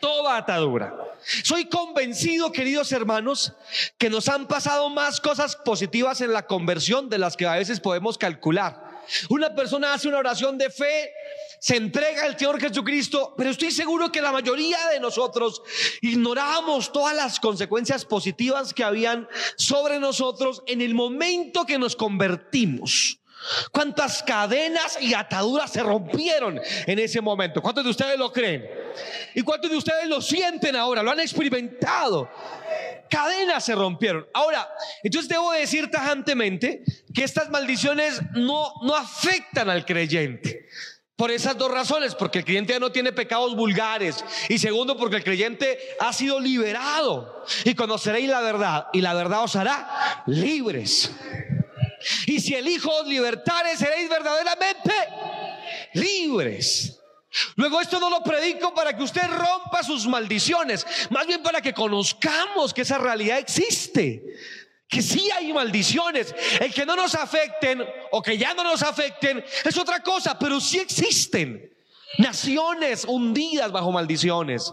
Toda 0.01 0.37
atadura. 0.37 0.95
Soy 1.43 1.67
convencido, 1.67 2.53
queridos 2.53 2.93
hermanos, 2.93 3.55
que 3.97 4.11
nos 4.11 4.29
han 4.29 4.47
pasado 4.47 4.91
más 4.91 5.21
cosas 5.21 5.57
positivas 5.57 6.21
en 6.21 6.33
la 6.33 6.47
conversión 6.47 7.09
de 7.09 7.19
las 7.19 7.37
que 7.37 7.47
a 7.47 7.55
veces 7.55 7.81
podemos 7.81 8.19
calcular. 8.19 8.84
Una 9.29 9.55
persona 9.55 9.95
hace 9.95 10.09
una 10.09 10.19
oración 10.19 10.59
de 10.59 10.71
fe, 10.71 11.13
se 11.59 11.77
entrega 11.77 12.25
al 12.25 12.39
Señor 12.39 12.61
Jesucristo, 12.61 13.35
pero 13.37 13.51
estoy 13.51 13.71
seguro 13.71 14.13
que 14.13 14.21
la 14.21 14.33
mayoría 14.33 14.89
de 14.89 15.01
nosotros 15.01 15.63
ignoramos 16.03 16.93
todas 16.93 17.17
las 17.17 17.41
consecuencias 17.41 18.05
positivas 18.05 18.75
que 18.75 18.85
habían 18.85 19.29
sobre 19.57 19.99
nosotros 19.99 20.63
en 20.67 20.81
el 20.81 20.95
momento 20.95 21.65
que 21.65 21.79
nos 21.79 21.97
convertimos. 21.97 23.24
¿Cuántas 23.71 24.23
cadenas 24.23 24.99
y 25.01 25.15
ataduras 25.15 25.71
se 25.71 25.83
rompieron 25.83 26.61
en 26.87 26.99
ese 26.99 27.21
momento? 27.21 27.61
¿Cuántos 27.61 27.85
de 27.85 27.91
ustedes 27.91 28.19
lo 28.19 28.33
creen? 28.33 28.69
¿Y 29.35 29.43
cuántos 29.43 29.71
de 29.71 29.77
ustedes 29.77 30.09
lo 30.09 30.21
sienten 30.21 30.77
ahora? 30.77 31.03
¿Lo 31.03 31.11
han 31.11 31.21
experimentado? 31.21 32.31
Cadenas 33.11 33.65
se 33.65 33.75
rompieron. 33.75 34.27
Ahora, 34.33 34.69
entonces 35.03 35.29
debo 35.29 35.53
decir 35.53 35.91
tajantemente 35.91 36.83
que 37.13 37.25
estas 37.25 37.51
maldiciones 37.51 38.21
no, 38.33 38.73
no 38.83 38.97
afectan 38.97 39.69
al 39.69 39.85
creyente. 39.85 40.67
Por 41.17 41.31
esas 41.31 41.57
dos 41.57 41.71
razones, 41.71 42.17
porque 42.17 42.41
el 42.41 42.45
creyente 42.45 42.73
ya 42.73 42.81
no 42.81 42.91
tiene 42.91 43.13
pecados 43.13 43.55
vulgares 43.55 44.25
y 44.49 44.59
segundo, 44.59 44.97
porque 44.97 45.17
el 45.17 45.25
creyente 45.25 45.79
ha 46.01 46.13
sido 46.13 46.41
liberado 46.41 47.45
y 47.65 47.75
conoceréis 47.75 48.29
la 48.29 48.41
verdad 48.41 48.87
y 48.93 49.01
la 49.01 49.15
verdad 49.15 49.45
os 49.45 49.55
hará 49.55 50.25
libres. 50.27 51.13
Y 52.27 52.41
si 52.41 52.55
el 52.55 52.69
Hijo 52.69 52.91
os 52.91 53.07
libertare, 53.07 53.77
seréis 53.77 54.09
verdaderamente 54.09 54.93
libres. 55.95 57.01
Luego 57.57 57.81
esto 57.81 57.99
no 57.99 58.11
lo 58.11 58.23
predico 58.23 58.73
para 58.75 58.97
que 58.97 59.03
usted 59.03 59.27
rompa 59.29 59.83
sus 59.83 60.07
maldiciones, 60.07 60.87
más 61.11 61.27
bien 61.27 61.43
para 61.43 61.61
que 61.61 61.75
conozcamos 61.75 62.73
que 62.73 62.83
esa 62.83 62.99
realidad 62.99 63.39
existe. 63.39 64.23
Que 64.89 65.03
sí 65.03 65.29
hay 65.31 65.53
maldiciones. 65.53 66.35
El 66.61 66.73
que 66.73 66.87
no 66.87 66.95
nos 66.95 67.15
afecten 67.15 67.85
o 68.13 68.23
que 68.23 68.39
ya 68.39 68.55
no 68.55 68.63
nos 68.63 68.83
afecten 68.83 69.45
es 69.65 69.77
otra 69.77 70.01
cosa, 70.01 70.39
pero 70.39 70.61
sí 70.61 70.79
existen. 70.79 71.73
Naciones 72.19 73.05
hundidas 73.05 73.73
bajo 73.73 73.91
maldiciones 73.91 74.73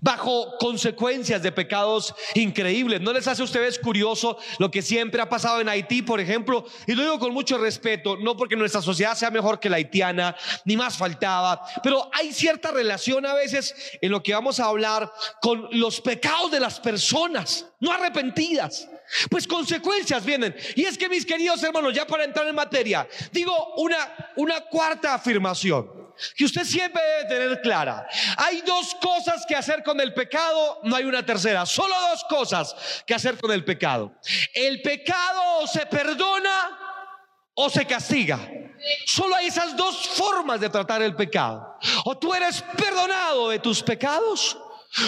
bajo 0.00 0.56
consecuencias 0.58 1.42
de 1.42 1.52
pecados 1.52 2.14
increíbles. 2.34 3.00
¿No 3.00 3.12
les 3.12 3.26
hace 3.26 3.42
a 3.42 3.44
ustedes 3.44 3.78
curioso 3.78 4.38
lo 4.58 4.70
que 4.70 4.82
siempre 4.82 5.20
ha 5.20 5.28
pasado 5.28 5.60
en 5.60 5.68
Haití, 5.68 6.02
por 6.02 6.20
ejemplo? 6.20 6.64
Y 6.86 6.94
lo 6.94 7.02
digo 7.02 7.18
con 7.18 7.32
mucho 7.32 7.58
respeto, 7.58 8.16
no 8.16 8.36
porque 8.36 8.56
nuestra 8.56 8.82
sociedad 8.82 9.14
sea 9.14 9.30
mejor 9.30 9.60
que 9.60 9.70
la 9.70 9.76
haitiana, 9.76 10.36
ni 10.64 10.76
más 10.76 10.96
faltaba, 10.96 11.62
pero 11.82 12.10
hay 12.12 12.32
cierta 12.32 12.70
relación 12.70 13.26
a 13.26 13.34
veces 13.34 13.74
en 14.00 14.10
lo 14.10 14.22
que 14.22 14.34
vamos 14.34 14.60
a 14.60 14.66
hablar 14.66 15.12
con 15.40 15.68
los 15.72 16.00
pecados 16.00 16.50
de 16.50 16.60
las 16.60 16.80
personas, 16.80 17.66
no 17.80 17.92
arrepentidas. 17.92 18.88
Pues 19.28 19.46
consecuencias 19.46 20.24
vienen. 20.24 20.54
Y 20.76 20.84
es 20.84 20.96
que 20.96 21.08
mis 21.08 21.26
queridos 21.26 21.60
hermanos, 21.64 21.92
ya 21.92 22.06
para 22.06 22.22
entrar 22.22 22.46
en 22.46 22.54
materia, 22.54 23.08
digo 23.32 23.74
una, 23.76 24.32
una 24.36 24.60
cuarta 24.60 25.14
afirmación 25.14 25.99
que 26.36 26.44
usted 26.44 26.64
siempre 26.64 27.02
debe 27.02 27.28
tener 27.28 27.60
clara. 27.60 28.06
Hay 28.36 28.62
dos 28.62 28.94
cosas 29.00 29.44
que 29.46 29.56
hacer 29.56 29.82
con 29.82 30.00
el 30.00 30.14
pecado, 30.14 30.80
no 30.84 30.96
hay 30.96 31.04
una 31.04 31.24
tercera, 31.24 31.66
solo 31.66 31.94
dos 32.10 32.24
cosas 32.24 32.74
que 33.06 33.14
hacer 33.14 33.38
con 33.38 33.50
el 33.52 33.64
pecado. 33.64 34.12
El 34.54 34.82
pecado 34.82 35.66
se 35.66 35.86
perdona 35.86 36.78
o 37.54 37.68
se 37.68 37.84
castiga. 37.84 38.38
Solo 39.06 39.36
hay 39.36 39.46
esas 39.46 39.76
dos 39.76 40.08
formas 40.08 40.60
de 40.60 40.70
tratar 40.70 41.02
el 41.02 41.14
pecado. 41.14 41.78
O 42.04 42.16
tú 42.16 42.32
eres 42.34 42.62
perdonado 42.76 43.50
de 43.50 43.58
tus 43.58 43.82
pecados 43.82 44.56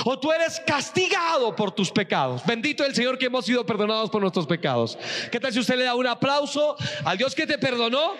o 0.04 0.19
tú 0.19 0.31
eres 0.31 0.61
castigado 0.66 1.57
por 1.57 1.73
tus 1.73 1.90
pecados. 1.90 2.45
Bendito 2.45 2.85
el 2.85 2.95
Señor 2.95 3.19
que 3.19 3.26
hemos 3.26 3.45
sido 3.45 3.66
perdonados 3.66 4.11
por 4.11 4.21
nuestros 4.21 4.47
pecados. 4.47 4.97
¿Qué 5.31 5.40
tal 5.40 5.52
si 5.52 5.59
usted 5.59 5.76
le 5.76 5.85
da 5.85 5.95
un 5.95 6.07
aplauso 6.07 6.76
al 7.04 7.19
Dios 7.19 7.35
que 7.35 7.47
te 7.47 7.59
perdonó 7.59 8.14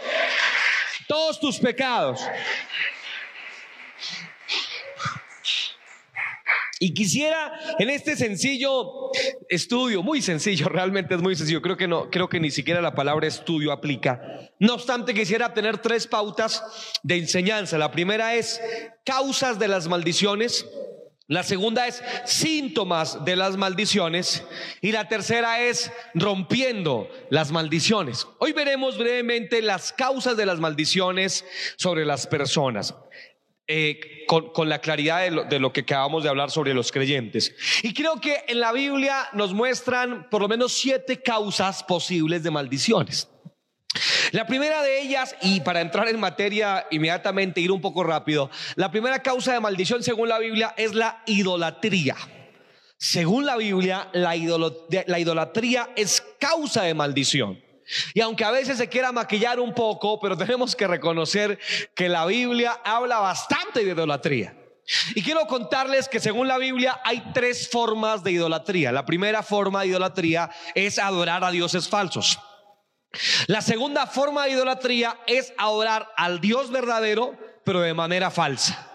todos 1.07 1.41
tus 1.41 1.59
pecados? 1.59 2.21
Y 6.83 6.95
quisiera 6.95 7.53
en 7.79 7.91
este 7.91 8.17
sencillo 8.17 9.13
estudio, 9.49 10.03
muy 10.03 10.21
sencillo, 10.21 10.69
realmente 10.69 11.15
es 11.15 11.23
muy 11.23 11.37
sencillo, 11.37 11.63
creo 11.63 11.77
que 11.77 11.87
no, 11.87 12.11
creo 12.11 12.29
que 12.29 12.41
ni 12.41 12.51
siquiera 12.51 12.81
la 12.81 12.93
palabra 12.93 13.29
estudio 13.29 13.71
aplica. 13.71 14.21
No 14.59 14.75
obstante, 14.75 15.15
quisiera 15.15 15.55
tener 15.55 15.79
tres 15.79 16.09
pautas 16.09 16.61
de 17.05 17.19
enseñanza. 17.19 17.79
La 17.79 17.93
primera 17.93 18.35
es 18.35 18.61
causas 19.05 19.61
de 19.61 19.69
las 19.69 19.87
maldiciones. 19.87 20.67
La 21.33 21.43
segunda 21.43 21.87
es 21.87 22.03
síntomas 22.27 23.25
de 23.25 23.37
las 23.37 23.57
maldiciones. 23.57 24.45
Y 24.83 24.93
la 24.93 25.09
tercera 25.09 25.63
es 25.63 25.91
rompiendo 26.13 27.09
las 27.31 27.51
maldiciones. 27.51 28.27
Hoy 28.39 28.53
veremos 28.53 28.99
brevemente 28.99 29.63
las 29.63 29.95
causas 29.95 30.37
de 30.37 30.45
las 30.45 30.61
maldiciones 30.61 31.47
sobre 31.77 32.05
las 32.05 32.27
personas. 32.27 32.95
Eh, 33.67 34.27
con, 34.27 34.69
la 34.69 34.81
claridad 34.81 35.23
de 35.23 35.31
lo, 35.31 35.45
de 35.45 35.59
lo, 35.59 35.73
que 35.73 35.81
acabamos 35.81 36.23
de 36.23 36.29
hablar 36.29 36.51
sobre 36.51 36.75
los 36.75 36.93
creyentes. 36.93 37.55
Y 37.83 37.95
creo 37.95 38.21
que 38.21 38.45
en 38.49 38.61
la 38.61 38.73
Biblia 38.73 39.31
nos 39.33 39.55
muestran 39.55 40.29
por 40.29 40.43
lo 40.43 40.49
menos 40.49 40.75
siete 40.75 41.23
causas 41.23 41.83
posibles 41.83 42.43
de 42.43 42.51
maldiciones. 42.51 43.32
La 44.33 44.47
primera 44.47 44.83
de 44.83 45.03
ellas, 45.03 45.37
y 45.43 45.61
para 45.61 45.81
entrar 45.81 46.09
en 46.09 46.19
materia 46.19 46.87
inmediatamente, 46.91 47.61
ir 47.61 47.71
un 47.71 47.81
poco 47.81 48.03
rápido, 48.03 48.51
la 48.77 48.91
primera 48.91 49.23
causa 49.23 49.53
de 49.53 49.61
maldición 49.61 50.03
según 50.03 50.29
la 50.29 50.39
Biblia 50.39 50.75
es 50.77 50.95
la 50.95 51.23
idolatría. 51.27 52.17
Según 52.97 53.45
la 53.45 53.57
Biblia, 53.57 54.09
la 54.13 55.19
idolatría 55.19 55.91
es 55.97 56.23
causa 56.39 56.85
de 56.85 56.95
maldición. 56.95 57.61
Y 58.15 58.21
aunque 58.21 58.45
a 58.45 58.51
veces 58.51 58.79
se 58.79 58.89
quiera 58.89 59.13
maquillar 59.13 59.61
un 59.61 59.75
poco, 59.75 60.21
pero 60.21 60.37
tenemos 60.37 60.77
que 60.77 60.87
reconocer 60.87 61.59
que 61.95 62.09
la 62.09 62.25
Biblia 62.27 62.81
habla 62.85 63.19
bastante 63.19 63.85
de 63.85 63.91
idolatría. 63.91 64.57
Y 65.15 65.23
quiero 65.23 65.47
contarles 65.47 66.09
que 66.09 66.21
según 66.21 66.49
la 66.49 66.59
Biblia 66.59 67.01
hay 67.05 67.23
tres 67.35 67.69
formas 67.69 68.23
de 68.25 68.33
idolatría. 68.33 68.93
La 68.93 69.05
primera 69.05 69.43
forma 69.43 69.83
de 69.83 69.89
idolatría 69.89 70.51
es 70.75 70.99
adorar 70.99 71.45
a 71.45 71.51
dioses 71.51 71.89
falsos. 71.89 72.39
La 73.47 73.61
segunda 73.61 74.07
forma 74.07 74.45
de 74.45 74.53
idolatría 74.53 75.19
es 75.27 75.53
adorar 75.59 76.09
al 76.17 76.41
Dios 76.41 76.71
verdadero, 76.71 77.37
pero 77.65 77.81
de 77.81 77.95
manera 77.95 78.31
falsa. 78.31 78.89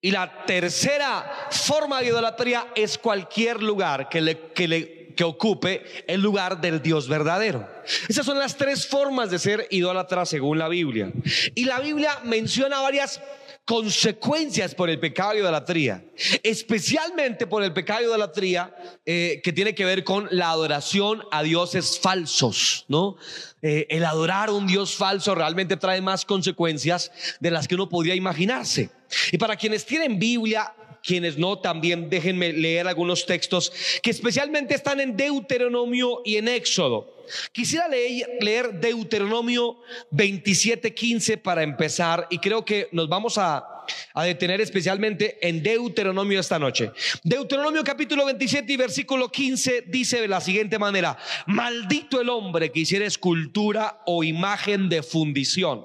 Y 0.00 0.10
la 0.10 0.44
tercera 0.44 1.48
forma 1.50 2.00
de 2.00 2.06
idolatría 2.06 2.68
es 2.74 2.98
cualquier 2.98 3.62
lugar 3.62 4.08
que 4.08 4.20
le, 4.20 4.38
que 4.52 4.68
le 4.68 4.96
que 5.16 5.24
ocupe 5.24 6.04
el 6.06 6.20
lugar 6.20 6.60
del 6.60 6.82
Dios 6.82 7.08
verdadero. 7.08 7.66
Esas 8.08 8.26
son 8.26 8.38
las 8.38 8.56
tres 8.56 8.86
formas 8.86 9.30
de 9.30 9.38
ser 9.38 9.66
idólatra 9.70 10.26
según 10.26 10.58
la 10.58 10.68
Biblia. 10.68 11.10
Y 11.54 11.64
la 11.64 11.80
Biblia 11.80 12.20
menciona 12.22 12.80
varias 12.80 13.20
consecuencias 13.66 14.76
por 14.76 14.88
el 14.88 15.00
pecado 15.00 15.32
de 15.32 15.40
idolatría, 15.40 16.04
especialmente 16.44 17.48
por 17.48 17.64
el 17.64 17.72
pecado 17.72 17.98
de 18.00 18.06
idolatría 18.06 18.72
eh, 19.04 19.40
que 19.42 19.52
tiene 19.52 19.74
que 19.74 19.84
ver 19.84 20.04
con 20.04 20.28
la 20.30 20.50
adoración 20.50 21.22
a 21.32 21.42
dioses 21.42 21.98
falsos, 21.98 22.84
¿no? 22.86 23.16
Eh, 23.62 23.86
el 23.90 24.04
adorar 24.04 24.50
a 24.50 24.52
un 24.52 24.68
dios 24.68 24.94
falso 24.94 25.34
realmente 25.34 25.76
trae 25.76 26.00
más 26.00 26.24
consecuencias 26.24 27.10
de 27.40 27.50
las 27.50 27.66
que 27.66 27.74
uno 27.74 27.88
podría 27.88 28.14
imaginarse. 28.14 28.90
Y 29.32 29.38
para 29.38 29.56
quienes 29.56 29.84
tienen 29.84 30.16
Biblia, 30.20 30.72
quienes 31.06 31.38
no, 31.38 31.58
también 31.58 32.10
déjenme 32.10 32.52
leer 32.52 32.88
algunos 32.88 33.24
textos 33.24 33.72
que 34.02 34.10
especialmente 34.10 34.74
están 34.74 34.98
en 35.00 35.16
Deuteronomio 35.16 36.20
y 36.24 36.36
en 36.36 36.48
Éxodo. 36.48 37.14
Quisiera 37.52 37.88
leer, 37.88 38.80
Deuteronomio 38.80 39.78
27:15 40.10 41.38
para 41.38 41.62
empezar 41.62 42.26
y 42.30 42.38
creo 42.38 42.64
que 42.64 42.88
nos 42.92 43.08
vamos 43.08 43.38
a, 43.38 43.84
a 44.14 44.24
detener 44.24 44.60
especialmente 44.60 45.38
en 45.40 45.62
Deuteronomio 45.62 46.40
esta 46.40 46.58
noche. 46.58 46.90
Deuteronomio 47.22 47.82
capítulo 47.84 48.24
27 48.24 48.72
y 48.72 48.76
versículo 48.76 49.30
15 49.30 49.84
dice 49.86 50.20
de 50.20 50.28
la 50.28 50.40
siguiente 50.40 50.78
manera, 50.78 51.16
maldito 51.46 52.20
el 52.20 52.28
hombre 52.28 52.70
que 52.70 52.80
hiciera 52.80 53.06
escultura 53.06 54.02
o 54.06 54.22
imagen 54.24 54.88
de 54.88 55.02
fundición. 55.02 55.84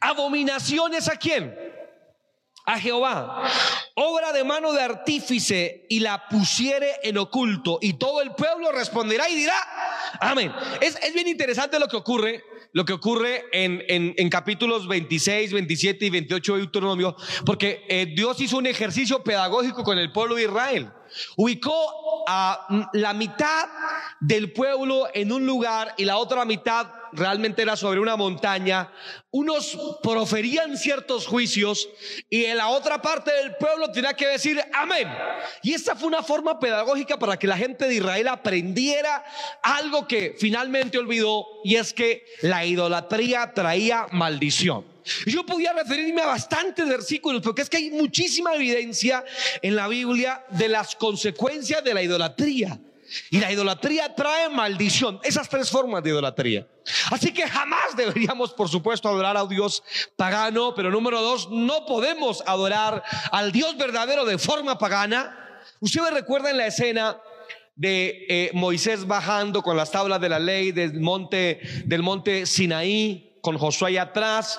Abominaciones 0.00 1.08
a 1.08 1.16
quién? 1.16 1.63
A 2.64 2.78
Jehová, 2.78 3.42
obra 3.94 4.32
de 4.32 4.42
mano 4.42 4.72
de 4.72 4.80
artífice, 4.80 5.86
y 5.88 6.00
la 6.00 6.28
pusiere 6.28 6.92
en 7.02 7.18
oculto, 7.18 7.78
y 7.80 7.94
todo 7.94 8.22
el 8.22 8.32
pueblo 8.32 8.72
responderá 8.72 9.28
y 9.28 9.36
dirá, 9.36 9.56
amén. 10.20 10.52
Es, 10.80 10.98
bien 11.14 11.28
interesante 11.28 11.78
lo 11.78 11.88
que 11.88 11.96
ocurre, 11.96 12.42
lo 12.72 12.84
que 12.84 12.94
ocurre 12.94 13.44
en, 13.52 13.82
en, 13.88 14.30
capítulos 14.30 14.88
26, 14.88 15.52
27 15.52 16.06
y 16.06 16.10
28 16.10 16.52
de 16.54 16.58
Deuteronomio, 16.60 17.16
porque 17.44 17.84
eh, 17.88 18.06
Dios 18.06 18.40
hizo 18.40 18.56
un 18.56 18.66
ejercicio 18.66 19.22
pedagógico 19.22 19.84
con 19.84 19.98
el 19.98 20.10
pueblo 20.10 20.34
de 20.34 20.44
Israel. 20.44 20.90
Ubicó 21.36 22.24
a 22.26 22.88
la 22.92 23.12
mitad 23.12 23.68
del 24.20 24.52
pueblo 24.52 25.08
en 25.12 25.32
un 25.32 25.46
lugar 25.46 25.94
y 25.96 26.04
la 26.04 26.16
otra 26.16 26.44
mitad 26.44 26.86
realmente 27.14 27.62
era 27.62 27.76
sobre 27.76 28.00
una 28.00 28.16
montaña, 28.16 28.90
unos 29.30 29.78
proferían 30.02 30.76
ciertos 30.76 31.26
juicios 31.26 31.88
y 32.28 32.44
en 32.44 32.56
la 32.56 32.68
otra 32.68 33.00
parte 33.00 33.32
del 33.32 33.56
pueblo 33.56 33.90
tenía 33.92 34.14
que 34.14 34.26
decir 34.26 34.60
amén. 34.72 35.08
Y 35.62 35.74
esta 35.74 35.94
fue 35.94 36.08
una 36.08 36.22
forma 36.22 36.58
pedagógica 36.58 37.18
para 37.18 37.38
que 37.38 37.46
la 37.46 37.56
gente 37.56 37.86
de 37.86 37.94
Israel 37.94 38.28
aprendiera 38.28 39.24
algo 39.62 40.06
que 40.06 40.34
finalmente 40.38 40.98
olvidó 40.98 41.46
y 41.62 41.76
es 41.76 41.92
que 41.92 42.24
la 42.42 42.64
idolatría 42.64 43.52
traía 43.54 44.06
maldición. 44.10 44.93
Yo 45.26 45.44
podía 45.44 45.72
referirme 45.72 46.22
a 46.22 46.26
bastantes 46.26 46.86
versículos 46.88 47.42
porque 47.42 47.62
es 47.62 47.70
que 47.70 47.76
hay 47.76 47.90
muchísima 47.90 48.54
evidencia 48.54 49.24
en 49.62 49.76
la 49.76 49.88
Biblia 49.88 50.44
de 50.50 50.68
las 50.68 50.94
consecuencias 50.96 51.82
de 51.84 51.94
la 51.94 52.02
idolatría. 52.02 52.78
Y 53.30 53.38
la 53.38 53.52
idolatría 53.52 54.14
trae 54.14 54.48
maldición. 54.48 55.20
Esas 55.22 55.48
tres 55.48 55.70
formas 55.70 56.02
de 56.02 56.10
idolatría. 56.10 56.66
Así 57.10 57.32
que 57.32 57.46
jamás 57.46 57.96
deberíamos, 57.96 58.52
por 58.52 58.68
supuesto, 58.68 59.08
adorar 59.08 59.36
a 59.36 59.44
un 59.44 59.48
Dios 59.48 59.82
pagano. 60.16 60.74
Pero 60.74 60.90
número 60.90 61.20
dos, 61.20 61.50
no 61.50 61.86
podemos 61.86 62.42
adorar 62.46 63.02
al 63.30 63.52
Dios 63.52 63.76
verdadero 63.76 64.24
de 64.24 64.38
forma 64.38 64.78
pagana. 64.78 65.38
Ustedes 65.80 66.12
recuerdan 66.12 66.56
la 66.56 66.66
escena 66.66 67.18
de 67.76 68.26
eh, 68.28 68.50
Moisés 68.54 69.06
bajando 69.06 69.62
con 69.62 69.76
las 69.76 69.90
tablas 69.90 70.20
de 70.20 70.28
la 70.28 70.38
ley 70.38 70.72
del 70.72 71.00
monte, 71.00 71.60
del 71.84 72.02
monte 72.02 72.46
Sinaí, 72.46 73.33
con 73.44 73.58
Josué 73.58 73.98
atrás. 73.98 74.58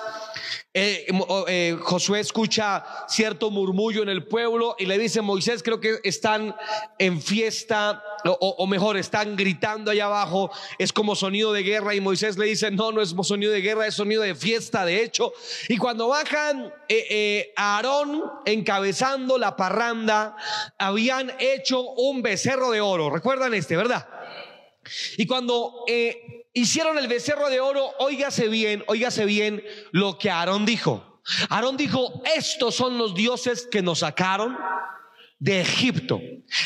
Eh, 0.72 1.06
eh, 1.48 1.76
Josué 1.82 2.20
escucha 2.20 2.84
cierto 3.08 3.50
murmullo 3.50 4.02
en 4.02 4.08
el 4.08 4.28
pueblo 4.28 4.76
y 4.78 4.86
le 4.86 4.96
dice, 4.96 5.22
Moisés, 5.22 5.62
creo 5.64 5.80
que 5.80 5.98
están 6.04 6.54
en 6.98 7.20
fiesta 7.20 8.02
o, 8.38 8.66
mejor, 8.66 8.96
están 8.96 9.36
gritando 9.36 9.90
allá 9.90 10.06
abajo, 10.06 10.50
es 10.78 10.92
como 10.92 11.16
sonido 11.16 11.52
de 11.52 11.62
guerra 11.62 11.94
y 11.94 12.00
Moisés 12.00 12.38
le 12.38 12.46
dice, 12.46 12.70
no, 12.70 12.92
no 12.92 13.02
es 13.02 13.14
sonido 13.22 13.52
de 13.52 13.60
guerra, 13.60 13.86
es 13.86 13.94
sonido 13.94 14.22
de 14.22 14.34
fiesta, 14.34 14.84
de 14.84 15.02
hecho. 15.02 15.32
Y 15.68 15.78
cuando 15.78 16.08
bajan 16.08 16.72
eh, 16.88 17.06
eh, 17.10 17.52
a 17.56 17.76
Aarón 17.76 18.22
encabezando 18.44 19.38
la 19.38 19.56
parranda, 19.56 20.36
habían 20.78 21.32
hecho 21.40 21.82
un 21.82 22.22
becerro 22.22 22.70
de 22.70 22.80
oro, 22.80 23.10
recuerdan 23.10 23.52
este, 23.54 23.76
¿verdad? 23.76 24.06
Y 25.16 25.26
cuando 25.26 25.84
eh, 25.88 26.35
hicieron 26.56 26.96
el 26.96 27.06
becerro 27.06 27.50
de 27.50 27.60
oro, 27.60 27.92
óigase 27.98 28.48
bien, 28.48 28.82
óigase 28.86 29.26
bien 29.26 29.62
lo 29.92 30.18
que 30.18 30.30
Aarón 30.30 30.64
dijo. 30.64 31.20
Aarón 31.50 31.76
dijo, 31.76 32.22
estos 32.34 32.74
son 32.74 32.96
los 32.96 33.14
dioses 33.14 33.68
que 33.70 33.82
nos 33.82 33.98
sacaron 33.98 34.56
de 35.38 35.60
Egipto. 35.60 36.18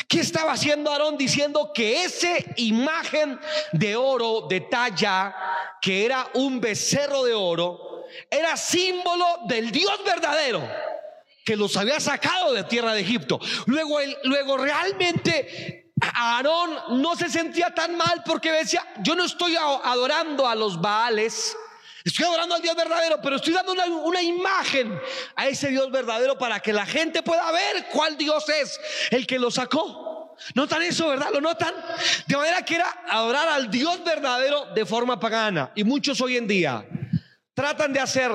¿Qué 0.07 0.21
estaba 0.21 0.53
haciendo 0.53 0.91
Aarón 0.91 1.17
diciendo 1.17 1.71
que 1.73 2.05
esa 2.05 2.37
imagen 2.55 3.37
de 3.73 3.97
oro 3.97 4.47
de 4.49 4.61
talla, 4.61 5.35
que 5.81 6.05
era 6.05 6.25
un 6.35 6.61
becerro 6.61 7.25
de 7.25 7.33
oro, 7.33 8.05
era 8.29 8.55
símbolo 8.55 9.25
del 9.47 9.71
Dios 9.71 9.99
verdadero? 10.05 10.67
que 11.43 11.55
los 11.55 11.75
había 11.75 11.99
sacado 11.99 12.53
de 12.53 12.63
tierra 12.65 12.93
de 12.93 13.01
Egipto. 13.01 13.39
Luego, 13.65 13.97
luego 14.25 14.57
realmente 14.57 15.90
Aarón 16.01 17.01
no 17.01 17.15
se 17.15 17.29
sentía 17.29 17.73
tan 17.73 17.95
mal 17.95 18.23
porque 18.25 18.51
decía, 18.51 18.85
yo 18.99 19.15
no 19.15 19.23
estoy 19.23 19.55
adorando 19.55 20.47
a 20.47 20.55
los 20.55 20.81
Baales, 20.81 21.55
Estoy 22.03 22.25
adorando 22.25 22.55
al 22.55 22.61
Dios 22.61 22.75
verdadero, 22.75 23.19
pero 23.21 23.35
estoy 23.35 23.53
dando 23.53 23.73
una, 23.73 24.21
imagen 24.21 24.99
a 25.35 25.47
ese 25.47 25.67
Dios 25.69 25.91
verdadero 25.91 26.37
para 26.37 26.59
que 26.59 26.73
la 26.73 26.85
gente 26.85 27.21
pueda 27.21 27.51
ver 27.51 27.87
cuál 27.91 28.17
Dios 28.17 28.49
es 28.49 28.79
el 29.11 29.27
que 29.27 29.37
lo 29.37 29.51
sacó. 29.51 30.35
¿Notan 30.55 30.81
eso, 30.81 31.09
verdad? 31.09 31.27
¿Lo 31.31 31.41
notan? 31.41 31.73
De 32.25 32.35
manera 32.35 32.65
que 32.65 32.75
era 32.75 33.03
adorar 33.07 33.47
al 33.49 33.69
Dios 33.69 34.03
verdadero 34.03 34.65
de 34.73 34.85
forma 34.85 35.19
pagana. 35.19 35.71
Y 35.75 35.83
muchos 35.83 36.19
hoy 36.21 36.37
en 36.37 36.47
día 36.47 36.83
tratan 37.53 37.93
de 37.93 37.99
hacer 37.99 38.31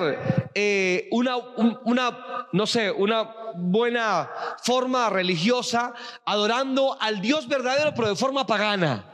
eh, 0.55 1.09
una, 1.11 1.37
una, 1.37 2.47
no 2.53 2.67
sé, 2.69 2.93
una 2.93 3.46
buena 3.57 4.31
forma 4.63 5.11
religiosa 5.11 5.95
adorando 6.25 6.97
al 7.01 7.21
Dios 7.21 7.49
verdadero, 7.49 7.95
pero 7.95 8.09
de 8.09 8.17
forma 8.17 8.47
pagana. 8.47 9.05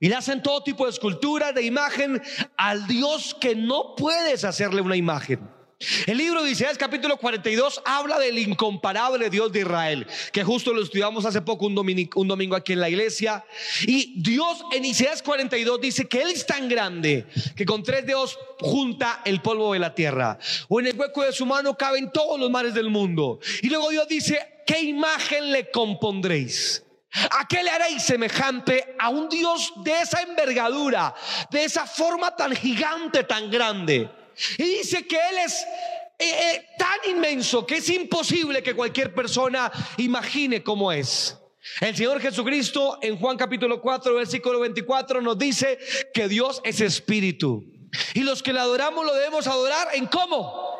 Y 0.00 0.08
le 0.08 0.16
hacen 0.16 0.42
todo 0.42 0.62
tipo 0.62 0.84
de 0.84 0.90
esculturas, 0.90 1.54
de 1.54 1.62
imagen 1.62 2.20
al 2.56 2.86
Dios 2.86 3.36
que 3.40 3.54
no 3.54 3.94
puedes 3.96 4.44
hacerle 4.44 4.80
una 4.80 4.96
imagen. 4.96 5.48
El 6.06 6.18
libro 6.18 6.42
de 6.42 6.50
Isaías 6.50 6.78
capítulo 6.78 7.16
42 7.16 7.82
habla 7.84 8.18
del 8.18 8.38
incomparable 8.38 9.30
Dios 9.30 9.52
de 9.52 9.60
Israel, 9.60 10.06
que 10.32 10.44
justo 10.44 10.72
lo 10.72 10.82
estudiamos 10.82 11.24
hace 11.24 11.42
poco 11.42 11.66
un 11.66 11.74
domingo, 11.74 12.56
aquí 12.56 12.72
en 12.72 12.80
la 12.80 12.88
iglesia. 12.88 13.44
Y 13.82 14.14
Dios 14.20 14.64
en 14.72 14.84
Isaías 14.84 15.22
42 15.22 15.80
dice 15.80 16.08
que 16.08 16.22
Él 16.22 16.30
es 16.30 16.46
tan 16.46 16.68
grande 16.68 17.26
que 17.56 17.64
con 17.64 17.82
tres 17.82 18.06
dedos 18.06 18.38
junta 18.60 19.22
el 19.24 19.40
polvo 19.40 19.72
de 19.72 19.80
la 19.80 19.94
tierra. 19.94 20.38
O 20.68 20.80
en 20.80 20.86
el 20.86 20.98
hueco 20.98 21.22
de 21.22 21.32
su 21.32 21.46
mano 21.46 21.76
caben 21.76 22.10
todos 22.12 22.38
los 22.38 22.50
mares 22.50 22.74
del 22.74 22.90
mundo. 22.90 23.40
Y 23.62 23.68
luego 23.68 23.90
Dios 23.90 24.06
dice, 24.06 24.62
¿qué 24.66 24.80
imagen 24.82 25.50
le 25.50 25.70
compondréis? 25.70 26.84
¿A 27.32 27.46
qué 27.46 27.62
le 27.62 27.70
haréis 27.70 28.02
semejante 28.04 28.94
a 28.98 29.10
un 29.10 29.28
Dios 29.28 29.72
de 29.84 30.00
esa 30.00 30.22
envergadura, 30.22 31.14
de 31.50 31.64
esa 31.64 31.86
forma 31.86 32.34
tan 32.34 32.54
gigante, 32.56 33.24
tan 33.24 33.50
grande? 33.50 34.21
Y 34.58 34.64
dice 34.64 35.06
que 35.06 35.16
Él 35.16 35.38
es 35.44 35.66
eh, 36.18 36.54
eh, 36.54 36.66
tan 36.78 37.10
inmenso 37.10 37.66
que 37.66 37.76
es 37.76 37.88
imposible 37.88 38.62
que 38.62 38.74
cualquier 38.74 39.14
persona 39.14 39.70
imagine 39.96 40.62
cómo 40.62 40.92
es. 40.92 41.36
El 41.80 41.96
Señor 41.96 42.20
Jesucristo 42.20 42.98
en 43.02 43.18
Juan 43.18 43.36
capítulo 43.36 43.80
4, 43.80 44.14
versículo 44.14 44.60
24 44.60 45.20
nos 45.20 45.38
dice 45.38 45.78
que 46.12 46.28
Dios 46.28 46.60
es 46.64 46.80
espíritu. 46.80 47.64
Y 48.14 48.20
los 48.20 48.42
que 48.42 48.52
le 48.52 48.60
adoramos 48.60 49.04
lo 49.04 49.14
debemos 49.14 49.46
adorar 49.46 49.88
en 49.94 50.06
cómo? 50.06 50.72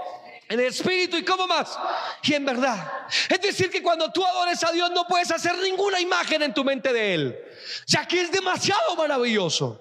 en 0.53 0.61
espíritu 0.61 1.17
y 1.17 1.25
cómo 1.25 1.47
más, 1.47 1.79
y 2.23 2.35
en 2.35 2.45
verdad. 2.45 2.93
Es 3.29 3.41
decir, 3.41 3.71
que 3.71 3.83
cuando 3.83 4.13
tú 4.13 4.23
adores 4.23 4.63
a 4.63 4.71
Dios 4.71 4.91
no 4.91 5.07
puedes 5.07 5.31
hacer 5.31 5.57
ninguna 5.59 5.99
imagen 5.99 6.43
en 6.43 6.53
tu 6.53 6.63
mente 6.63 6.93
de 6.93 7.15
Él, 7.15 7.39
ya 7.87 8.07
que 8.07 8.21
es 8.21 8.31
demasiado 8.31 8.95
maravilloso. 8.97 9.81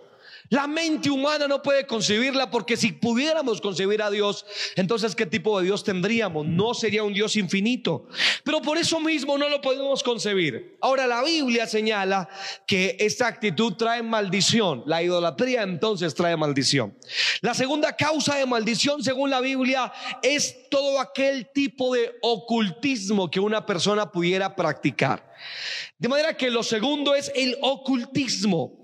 La 0.51 0.67
mente 0.67 1.09
humana 1.09 1.47
no 1.47 1.61
puede 1.61 1.87
concebirla 1.87 2.51
porque 2.51 2.75
si 2.75 2.91
pudiéramos 2.91 3.61
concebir 3.61 4.01
a 4.01 4.11
Dios, 4.11 4.45
entonces 4.75 5.15
¿qué 5.15 5.25
tipo 5.25 5.57
de 5.57 5.67
Dios 5.67 5.85
tendríamos? 5.85 6.45
No 6.45 6.73
sería 6.73 7.03
un 7.05 7.13
Dios 7.13 7.37
infinito. 7.37 8.09
Pero 8.43 8.61
por 8.61 8.77
eso 8.77 8.99
mismo 8.99 9.37
no 9.37 9.47
lo 9.47 9.61
podemos 9.61 10.03
concebir. 10.03 10.77
Ahora 10.81 11.07
la 11.07 11.23
Biblia 11.23 11.67
señala 11.67 12.27
que 12.67 12.97
esta 12.99 13.27
actitud 13.27 13.75
trae 13.75 14.03
maldición. 14.03 14.83
La 14.87 15.01
idolatría 15.01 15.63
entonces 15.63 16.13
trae 16.15 16.35
maldición. 16.35 16.97
La 17.39 17.53
segunda 17.53 17.95
causa 17.95 18.35
de 18.35 18.45
maldición, 18.45 19.01
según 19.05 19.29
la 19.29 19.39
Biblia, 19.39 19.93
es 20.21 20.67
todo 20.69 20.99
aquel 20.99 21.49
tipo 21.53 21.95
de 21.95 22.11
ocultismo 22.21 23.31
que 23.31 23.39
una 23.39 23.65
persona 23.65 24.11
pudiera 24.11 24.53
practicar. 24.53 25.31
De 25.97 26.09
manera 26.09 26.35
que 26.35 26.49
lo 26.49 26.61
segundo 26.61 27.15
es 27.15 27.31
el 27.35 27.57
ocultismo 27.61 28.80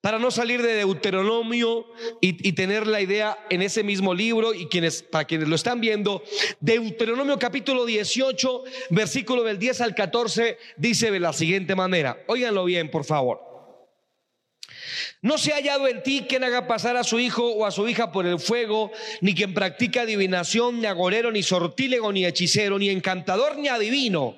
para 0.00 0.18
no 0.18 0.30
salir 0.30 0.62
de 0.62 0.74
Deuteronomio 0.74 1.86
y, 2.20 2.52
tener 2.52 2.86
la 2.86 3.00
idea 3.00 3.38
en 3.50 3.62
ese 3.62 3.82
mismo 3.82 4.14
libro 4.14 4.54
y 4.54 4.66
quienes, 4.66 5.02
para 5.02 5.24
quienes 5.24 5.48
lo 5.48 5.56
están 5.56 5.80
viendo, 5.80 6.22
Deuteronomio 6.60 7.38
capítulo 7.38 7.84
18, 7.84 8.64
versículo 8.90 9.42
del 9.42 9.58
10 9.58 9.80
al 9.80 9.94
14, 9.94 10.58
dice 10.76 11.10
de 11.10 11.20
la 11.20 11.32
siguiente 11.32 11.74
manera, 11.74 12.22
óiganlo 12.26 12.64
bien, 12.64 12.90
por 12.90 13.04
favor. 13.04 13.54
No 15.22 15.38
se 15.38 15.52
ha 15.52 15.56
hallado 15.56 15.88
en 15.88 16.02
ti 16.02 16.26
quien 16.28 16.44
haga 16.44 16.66
pasar 16.66 16.96
a 16.96 17.04
su 17.04 17.18
hijo 17.18 17.46
o 17.46 17.64
a 17.64 17.70
su 17.70 17.88
hija 17.88 18.12
por 18.12 18.26
el 18.26 18.38
fuego, 18.38 18.92
ni 19.20 19.34
quien 19.34 19.54
practica 19.54 20.02
adivinación, 20.02 20.80
ni 20.80 20.86
agorero, 20.86 21.32
ni 21.32 21.42
sortílego, 21.42 22.12
ni 22.12 22.26
hechicero, 22.26 22.78
ni 22.78 22.90
encantador, 22.90 23.56
ni 23.56 23.68
adivino, 23.68 24.36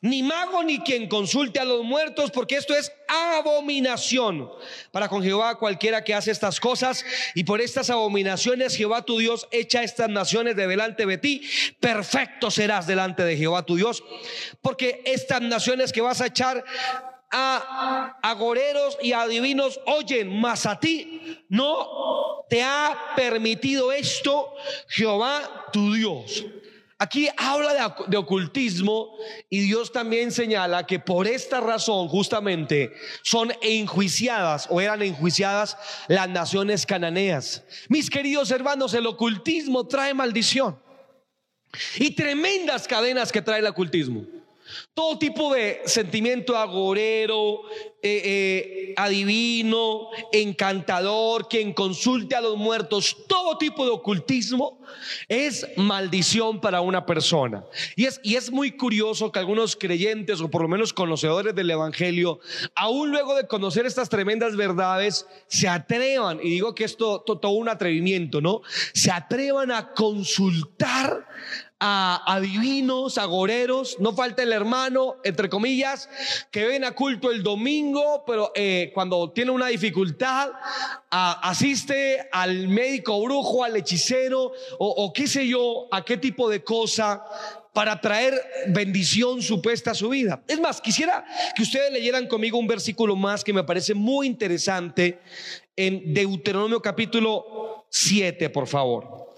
ni 0.00 0.22
mago, 0.22 0.62
ni 0.62 0.80
quien 0.80 1.08
consulte 1.08 1.60
a 1.60 1.64
los 1.64 1.84
muertos, 1.84 2.30
porque 2.30 2.56
esto 2.56 2.74
es 2.74 2.92
abominación 3.08 4.50
para 4.92 5.08
con 5.08 5.22
Jehová 5.22 5.58
cualquiera 5.58 6.04
que 6.04 6.14
hace 6.14 6.30
estas 6.30 6.60
cosas. 6.60 7.04
Y 7.34 7.44
por 7.44 7.60
estas 7.60 7.90
abominaciones 7.90 8.76
Jehová 8.76 9.02
tu 9.02 9.18
Dios 9.18 9.48
echa 9.50 9.82
estas 9.82 10.08
naciones 10.08 10.56
de 10.56 10.66
delante 10.66 11.06
de 11.06 11.18
ti. 11.18 11.42
Perfecto 11.80 12.50
serás 12.50 12.86
delante 12.86 13.22
de 13.24 13.36
Jehová 13.36 13.64
tu 13.64 13.76
Dios, 13.76 14.02
porque 14.62 15.02
estas 15.04 15.42
naciones 15.42 15.92
que 15.92 16.00
vas 16.00 16.20
a 16.20 16.26
echar 16.26 16.64
a 17.30 18.18
agoreros 18.22 18.98
y 19.00 19.12
adivinos 19.12 19.80
oyen, 19.86 20.40
mas 20.40 20.66
a 20.66 20.80
ti 20.80 21.44
no 21.48 22.44
te 22.48 22.62
ha 22.62 23.12
permitido 23.14 23.92
esto 23.92 24.52
Jehová 24.88 25.68
tu 25.72 25.92
Dios. 25.94 26.44
Aquí 27.02 27.30
habla 27.38 27.96
de, 28.08 28.16
ocultismo 28.18 29.16
y 29.48 29.60
Dios 29.60 29.90
también 29.90 30.30
señala 30.30 30.86
que 30.86 30.98
por 30.98 31.26
esta 31.26 31.58
razón 31.58 32.08
justamente 32.08 32.92
son 33.22 33.54
enjuiciadas 33.62 34.66
o 34.68 34.82
eran 34.82 35.00
enjuiciadas 35.00 35.78
las 36.08 36.28
naciones 36.28 36.84
cananeas. 36.84 37.64
Mis 37.88 38.10
queridos 38.10 38.50
hermanos, 38.50 38.92
el 38.92 39.06
ocultismo 39.06 39.88
trae 39.88 40.12
maldición 40.12 40.78
y 41.96 42.10
tremendas 42.10 42.86
cadenas 42.86 43.32
que 43.32 43.40
trae 43.40 43.60
el 43.60 43.66
ocultismo. 43.66 44.26
Todo 44.94 45.18
tipo 45.18 45.52
de 45.52 45.80
sentimiento 45.84 46.56
agorero, 46.56 47.62
eh, 48.02 48.22
eh, 48.24 48.94
adivino, 48.96 50.08
encantador, 50.32 51.48
quien 51.48 51.74
consulte 51.74 52.34
a 52.34 52.40
los 52.40 52.56
muertos, 52.56 53.16
todo 53.28 53.58
tipo 53.58 53.84
de 53.84 53.90
ocultismo 53.90 54.80
es 55.28 55.66
maldición 55.76 56.60
para 56.60 56.80
una 56.80 57.04
persona. 57.04 57.64
Y 57.96 58.06
es, 58.06 58.18
y 58.22 58.36
es 58.36 58.50
muy 58.50 58.72
curioso 58.72 59.30
que 59.30 59.38
algunos 59.38 59.76
creyentes 59.76 60.40
o 60.40 60.50
por 60.50 60.62
lo 60.62 60.68
menos 60.68 60.92
conocedores 60.92 61.54
del 61.54 61.70
Evangelio, 61.70 62.40
aún 62.74 63.10
luego 63.10 63.34
de 63.34 63.46
conocer 63.46 63.84
estas 63.84 64.08
tremendas 64.08 64.56
verdades, 64.56 65.26
se 65.46 65.68
atrevan, 65.68 66.40
y 66.42 66.48
digo 66.48 66.74
que 66.74 66.84
esto 66.84 67.20
todo 67.20 67.50
un 67.50 67.68
atrevimiento, 67.68 68.40
¿no? 68.40 68.62
Se 68.94 69.10
atrevan 69.10 69.70
a 69.72 69.92
consultar 69.92 71.26
a 71.80 72.22
adivinos, 72.26 73.16
agoreros, 73.16 73.96
no 73.98 74.12
falta 74.12 74.42
el 74.42 74.52
hermano, 74.52 75.16
entre 75.24 75.48
comillas, 75.48 76.10
que 76.50 76.66
ven 76.66 76.84
a 76.84 76.92
culto 76.92 77.30
el 77.30 77.42
domingo, 77.42 78.22
pero 78.26 78.52
eh, 78.54 78.90
cuando 78.94 79.32
tiene 79.32 79.50
una 79.50 79.68
dificultad, 79.68 80.50
asiste 81.10 82.28
al 82.30 82.68
médico 82.68 83.20
brujo, 83.22 83.64
al 83.64 83.76
hechicero, 83.76 84.52
o, 84.78 84.88
o 84.88 85.12
qué 85.12 85.26
sé 85.26 85.48
yo, 85.48 85.88
a 85.90 86.04
qué 86.04 86.18
tipo 86.18 86.50
de 86.50 86.62
cosa 86.62 87.24
para 87.72 88.00
traer 88.00 88.34
bendición 88.68 89.40
supuesta 89.40 89.92
a 89.92 89.94
su 89.94 90.08
vida. 90.08 90.42
Es 90.48 90.60
más, 90.60 90.80
quisiera 90.80 91.24
que 91.54 91.62
ustedes 91.62 91.92
leyeran 91.92 92.26
conmigo 92.26 92.58
un 92.58 92.66
versículo 92.66 93.16
más 93.16 93.44
que 93.44 93.52
me 93.52 93.64
parece 93.64 93.94
muy 93.94 94.26
interesante 94.26 95.20
en 95.76 96.12
Deuteronomio 96.12 96.82
capítulo 96.82 97.86
7, 97.88 98.50
por 98.50 98.66
favor. 98.66 99.29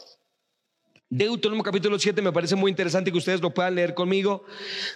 Deuteronomio 1.15 1.63
capítulo 1.63 1.99
7 1.99 2.23
me 2.23 2.33
parece 2.33 2.57
muy 2.57 2.71
interesante 2.71 3.13
que 3.13 3.19
ustedes 3.19 3.43
lo 3.43 3.53
puedan 3.53 3.75
leer 3.75 3.93
conmigo. 3.93 4.47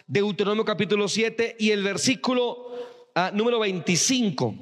Deuteronomio 0.07 0.65
capítulo 0.65 1.09
7 1.09 1.57
y 1.59 1.73
el 1.73 1.83
versículo 1.83 3.11
ah, 3.15 3.31
número 3.35 3.59
25. 3.59 4.55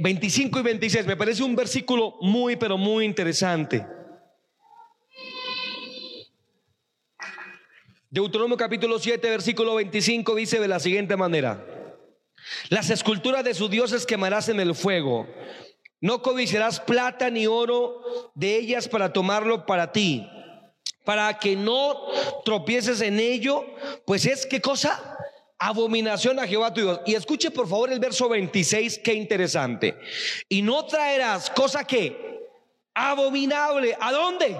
25 0.00 0.58
eh, 0.58 0.60
y 0.60 0.64
26, 0.64 1.06
me 1.06 1.14
parece 1.14 1.42
un 1.42 1.54
versículo 1.54 2.14
muy, 2.22 2.56
pero 2.56 2.78
muy 2.78 3.04
interesante. 3.04 3.86
Deuteronomio 8.08 8.56
capítulo 8.56 8.98
7, 8.98 9.28
versículo 9.28 9.74
25 9.74 10.36
dice 10.36 10.58
de 10.58 10.68
la 10.68 10.80
siguiente 10.80 11.18
manera. 11.18 11.66
Las 12.70 12.88
esculturas 12.88 13.44
de 13.44 13.52
sus 13.52 13.68
dioses 13.68 14.06
quemarás 14.06 14.48
en 14.48 14.58
el 14.58 14.74
fuego. 14.74 15.28
No 16.00 16.22
codiciarás 16.22 16.80
plata 16.80 17.30
ni 17.30 17.46
oro 17.46 18.02
de 18.34 18.56
ellas 18.56 18.88
para 18.88 19.12
tomarlo 19.12 19.66
para 19.66 19.92
ti, 19.92 20.28
para 21.04 21.38
que 21.38 21.56
no 21.56 22.08
tropieces 22.44 23.00
en 23.00 23.20
ello, 23.20 23.66
pues 24.06 24.24
es 24.26 24.46
qué 24.46 24.60
cosa? 24.60 25.18
Abominación 25.58 26.38
a 26.38 26.46
Jehová 26.46 26.72
tu 26.72 26.80
Dios. 26.80 27.00
Y 27.04 27.14
escuche 27.14 27.50
por 27.50 27.68
favor 27.68 27.92
el 27.92 28.00
verso 28.00 28.28
26, 28.28 29.00
qué 29.04 29.12
interesante. 29.12 29.98
Y 30.48 30.62
no 30.62 30.86
traerás 30.86 31.50
cosa 31.50 31.84
que 31.84 32.48
abominable. 32.94 33.94
¿A 34.00 34.10
dónde? 34.10 34.56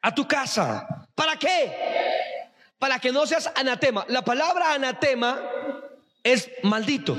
A 0.00 0.14
tu 0.14 0.26
casa. 0.26 1.06
¿Para 1.14 1.36
qué? 1.36 1.70
para 2.80 2.98
que 2.98 3.12
no 3.12 3.26
seas 3.26 3.52
anatema. 3.54 4.04
La 4.08 4.22
palabra 4.22 4.72
anatema 4.72 5.38
es 6.22 6.50
maldito, 6.62 7.16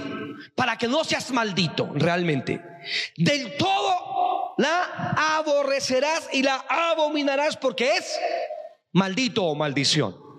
para 0.56 0.78
que 0.78 0.88
no 0.88 1.04
seas 1.04 1.32
maldito 1.32 1.90
realmente. 1.94 2.62
Del 3.18 3.58
todo 3.58 4.56
la 4.58 5.36
aborrecerás 5.38 6.30
y 6.34 6.44
la 6.44 6.56
abominarás 6.68 7.58
porque 7.58 7.98
es 7.98 8.20
maldito 8.92 9.44
o 9.46 9.56
maldición. 9.56 10.31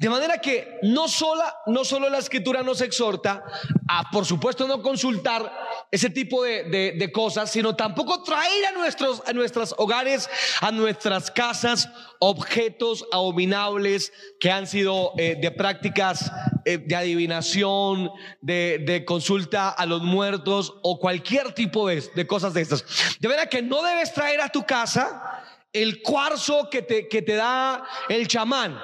De 0.00 0.08
manera 0.08 0.38
que 0.38 0.80
no, 0.82 1.06
sola, 1.06 1.54
no 1.66 1.84
solo 1.84 2.08
la 2.08 2.18
escritura 2.18 2.64
nos 2.64 2.80
exhorta 2.80 3.44
a, 3.88 4.10
por 4.10 4.26
supuesto, 4.26 4.66
no 4.66 4.82
consultar 4.82 5.52
ese 5.92 6.10
tipo 6.10 6.42
de, 6.42 7.10
cosas, 7.14 7.52
sino 7.52 7.76
tampoco 7.76 8.22
traer 8.24 8.66
a 8.66 8.72
nuestros 8.72 9.22
a 9.26 9.32
nuestros 9.32 9.74
hogares, 9.78 10.28
a 10.60 10.72
nuestras 10.72 11.30
casas, 11.30 11.88
objetos 12.18 13.06
abominables 13.12 14.12
que 14.40 14.50
han 14.50 14.66
sido 14.66 15.12
eh, 15.18 15.36
de 15.40 15.50
prácticas 15.52 16.32
eh, 16.64 16.78
de 16.78 16.96
adivinación, 16.96 18.10
de, 18.40 19.04
consulta 19.06 19.68
a 19.68 19.86
los 19.86 20.02
muertos 20.02 20.74
o 20.82 20.98
cualquier 20.98 21.52
tipo 21.52 21.86
de, 21.88 22.02
de 22.14 22.26
cosas 22.26 22.54
de 22.54 22.62
estas. 22.62 22.84
De 23.20 23.28
manera 23.28 23.48
que 23.48 23.62
no 23.62 23.82
debes 23.82 24.12
traer 24.12 24.40
a 24.40 24.48
tu 24.48 24.64
casa 24.64 25.44
el 25.72 26.02
cuarzo 26.02 26.68
que 26.68 26.82
te, 26.82 27.08
que 27.08 27.22
te 27.22 27.36
da 27.36 27.84
el 28.08 28.26
chamán 28.26 28.76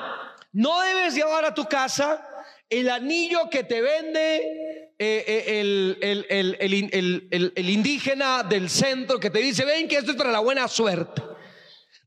no 0.52 0.80
debes 0.80 1.14
llevar 1.14 1.44
a 1.44 1.54
tu 1.54 1.64
casa 1.66 2.26
el 2.68 2.90
anillo 2.90 3.48
que 3.50 3.62
te 3.64 3.80
vende 3.80 4.86
eh, 4.98 5.24
eh, 5.26 5.96
el, 6.00 7.68
indígena 7.68 8.42
del 8.42 8.70
centro 8.70 9.20
que 9.20 9.30
te 9.30 9.38
dice, 9.40 9.64
ven 9.64 9.88
que 9.88 9.98
esto 9.98 10.12
es 10.12 10.16
para 10.16 10.32
la 10.32 10.40
buena 10.40 10.66
suerte. 10.68 11.22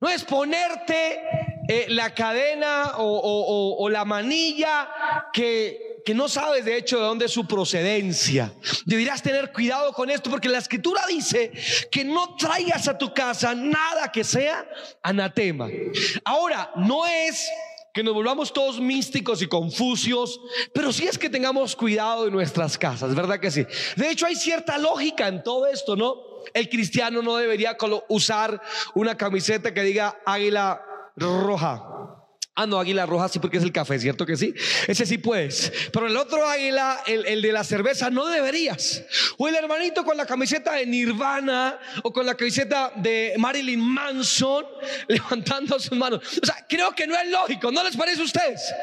No 0.01 0.09
es 0.09 0.23
ponerte 0.23 1.21
eh, 1.67 1.85
la 1.89 2.13
cadena 2.15 2.93
o, 2.97 3.87
la 3.89 4.05
manilla 4.05 4.89
que, 5.31 6.01
que, 6.05 6.13
no 6.13 6.27
sabes 6.27 6.65
de 6.65 6.77
hecho 6.77 6.97
de 6.97 7.03
dónde 7.03 7.25
es 7.25 7.31
su 7.31 7.45
procedencia. 7.45 8.53
Deberías 8.85 9.21
tener 9.21 9.51
cuidado 9.51 9.93
con 9.93 10.09
esto 10.09 10.29
porque 10.29 10.49
la 10.49 10.57
escritura 10.57 11.01
dice 11.07 11.51
que 11.91 12.03
no 12.03 12.35
traigas 12.37 12.87
a 12.87 12.97
tu 12.97 13.13
casa 13.13 13.53
nada 13.53 14.11
que 14.11 14.23
sea 14.23 14.67
anatema. 15.03 15.67
Ahora, 16.23 16.71
no 16.75 17.05
es 17.05 17.47
que 17.99 18.03
nos 18.05 18.13
volvamos 18.13 18.53
todos 18.53 18.79
místicos 18.79 19.41
y 19.41 19.47
confucios, 19.47 20.39
pero 20.73 20.93
sí 20.93 21.05
es 21.05 21.17
que 21.17 21.29
tengamos 21.29 21.75
cuidado 21.75 22.23
de 22.23 22.31
nuestras 22.31 22.77
casas, 22.77 23.13
¿verdad 23.13 23.41
que 23.41 23.51
sí? 23.51 23.65
De 23.97 24.09
hecho, 24.09 24.25
hay 24.25 24.37
cierta 24.37 24.77
lógica 24.77 25.27
en 25.27 25.43
todo 25.43 25.67
esto, 25.67 25.97
¿no? 25.97 26.15
El 26.53 26.69
cristiano 26.69 27.21
no 27.21 27.35
debería 27.35 27.75
usar 28.07 28.61
una 28.95 29.17
camiseta 29.17 29.73
que 29.73 29.83
diga 29.83 30.17
águila 30.25 30.81
roja. 31.17 32.18
Ah, 32.55 32.65
no, 32.65 32.77
águila 32.77 33.05
roja 33.05 33.29
sí 33.29 33.39
porque 33.39 33.55
es 33.55 33.63
el 33.63 33.71
café, 33.71 33.97
¿cierto 33.99 34.25
que 34.25 34.35
sí? 34.35 34.53
Ese 34.85 35.05
sí 35.05 35.17
puedes. 35.17 35.71
Pero 35.93 36.07
el 36.07 36.17
otro 36.17 36.45
águila, 36.45 37.01
el, 37.07 37.25
el, 37.25 37.41
de 37.41 37.53
la 37.53 37.63
cerveza, 37.63 38.09
no 38.09 38.27
deberías. 38.27 39.05
O 39.37 39.47
el 39.47 39.55
hermanito 39.55 40.03
con 40.03 40.17
la 40.17 40.25
camiseta 40.25 40.73
de 40.73 40.85
Nirvana 40.85 41.79
o 42.03 42.11
con 42.11 42.25
la 42.25 42.35
camiseta 42.35 42.91
de 42.97 43.33
Marilyn 43.37 43.79
Manson 43.79 44.65
levantando 45.07 45.79
sus 45.79 45.97
manos. 45.97 46.19
O 46.41 46.45
sea, 46.45 46.65
creo 46.67 46.91
que 46.91 47.07
no 47.07 47.15
es 47.15 47.29
lógico, 47.29 47.71
¿no 47.71 47.81
les 47.81 47.95
parece 47.95 48.21
a 48.21 48.25
ustedes? 48.25 48.73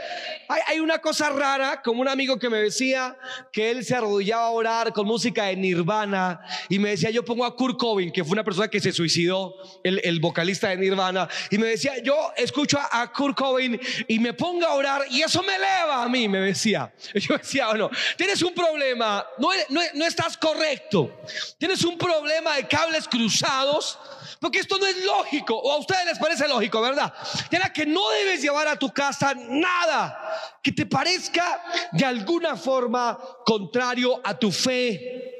Hay, 0.48 0.62
hay 0.68 0.80
una 0.80 1.00
cosa 1.00 1.28
rara, 1.28 1.82
como 1.82 2.00
un 2.00 2.08
amigo 2.08 2.38
que 2.38 2.48
me 2.48 2.58
decía 2.58 3.18
que 3.52 3.70
él 3.70 3.84
se 3.84 3.94
arrodillaba 3.94 4.46
a 4.46 4.50
orar 4.50 4.92
con 4.94 5.06
música 5.06 5.46
de 5.46 5.56
Nirvana 5.56 6.40
y 6.70 6.78
me 6.78 6.90
decía, 6.90 7.10
yo 7.10 7.26
pongo 7.26 7.44
a 7.44 7.54
Kurt 7.54 7.78
Cobain, 7.78 8.10
que 8.10 8.24
fue 8.24 8.32
una 8.32 8.44
persona 8.44 8.68
que 8.68 8.80
se 8.80 8.92
suicidó, 8.92 9.54
el, 9.84 10.00
el 10.02 10.18
vocalista 10.20 10.68
de 10.68 10.78
Nirvana, 10.78 11.28
y 11.50 11.58
me 11.58 11.66
decía, 11.66 11.92
yo 12.02 12.32
escucho 12.38 12.78
a 12.90 13.12
Kurt 13.12 13.36
Cobain 13.36 13.55
y 13.60 14.18
me 14.18 14.32
ponga 14.32 14.68
a 14.68 14.74
orar 14.74 15.04
y 15.10 15.22
eso 15.22 15.42
me 15.42 15.54
eleva 15.54 16.02
a 16.02 16.08
mí, 16.08 16.28
me 16.28 16.40
decía. 16.40 16.92
Yo 17.14 17.36
decía, 17.38 17.68
bueno, 17.68 17.90
tienes 18.16 18.42
un 18.42 18.54
problema, 18.54 19.26
no, 19.38 19.50
no, 19.94 20.04
estás 20.04 20.36
correcto, 20.36 21.22
tienes 21.58 21.84
un 21.84 21.96
problema 21.98 22.56
de 22.56 22.66
cables 22.66 23.08
cruzados. 23.08 23.98
Porque 24.38 24.58
esto 24.58 24.76
no 24.78 24.86
es 24.86 25.02
lógico, 25.02 25.56
o 25.56 25.72
a 25.72 25.78
ustedes 25.78 26.04
les 26.04 26.18
parece 26.18 26.46
lógico, 26.46 26.82
¿verdad? 26.82 27.12
Era 27.50 27.72
que 27.72 27.86
no 27.86 28.10
debes 28.10 28.42
llevar 28.42 28.68
a 28.68 28.76
tu 28.76 28.92
casa 28.92 29.32
nada 29.34 30.58
que 30.62 30.72
te 30.72 30.84
parezca 30.84 31.64
de 31.92 32.04
alguna 32.04 32.54
forma 32.54 33.18
contrario 33.46 34.20
a 34.22 34.38
tu 34.38 34.52
fe. 34.52 35.35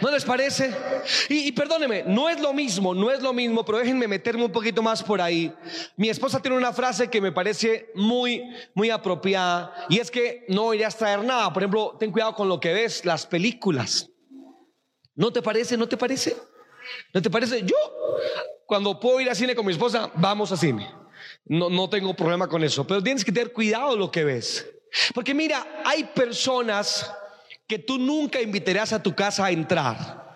¿No 0.00 0.10
les 0.10 0.24
parece? 0.24 0.74
Y, 1.28 1.52
perdóneme, 1.52 2.02
no 2.06 2.28
es 2.28 2.40
lo 2.40 2.52
mismo, 2.52 2.94
no 2.94 3.10
es 3.10 3.22
lo 3.22 3.32
mismo, 3.32 3.64
pero 3.64 3.78
déjenme 3.78 4.08
meterme 4.08 4.44
un 4.44 4.52
poquito 4.52 4.82
más 4.82 5.02
por 5.02 5.20
ahí. 5.20 5.52
Mi 5.96 6.08
esposa 6.08 6.40
tiene 6.40 6.56
una 6.56 6.72
frase 6.72 7.08
que 7.08 7.20
me 7.20 7.32
parece 7.32 7.90
muy, 7.94 8.42
muy 8.74 8.90
apropiada 8.90 9.86
y 9.88 9.98
es 9.98 10.10
que 10.10 10.44
no 10.48 10.72
irías 10.74 10.94
a 10.94 10.98
traer 10.98 11.24
nada. 11.24 11.52
Por 11.52 11.62
ejemplo, 11.62 11.96
ten 11.98 12.10
cuidado 12.10 12.34
con 12.34 12.48
lo 12.48 12.58
que 12.58 12.72
ves, 12.72 13.04
las 13.04 13.26
películas. 13.26 14.10
¿No 15.14 15.32
te 15.32 15.42
parece? 15.42 15.76
¿No 15.76 15.88
te 15.88 15.96
parece? 15.96 16.36
¿No 17.12 17.20
te 17.20 17.30
parece? 17.30 17.62
Yo, 17.62 17.76
cuando 18.66 18.98
puedo 18.98 19.20
ir 19.20 19.28
al 19.28 19.36
cine 19.36 19.54
con 19.54 19.66
mi 19.66 19.72
esposa, 19.72 20.10
vamos 20.14 20.50
a 20.52 20.56
cine. 20.56 20.90
No, 21.44 21.68
no 21.68 21.88
tengo 21.90 22.14
problema 22.14 22.48
con 22.48 22.64
eso, 22.64 22.86
pero 22.86 23.02
tienes 23.02 23.24
que 23.24 23.32
tener 23.32 23.52
cuidado 23.52 23.96
lo 23.96 24.10
que 24.10 24.24
ves. 24.24 24.66
Porque 25.14 25.34
mira, 25.34 25.82
hay 25.84 26.04
personas 26.04 27.12
que 27.70 27.78
tú 27.78 27.98
nunca 27.98 28.42
invitarás 28.42 28.92
a 28.92 29.00
tu 29.00 29.14
casa 29.14 29.44
a 29.46 29.52
entrar. 29.52 30.28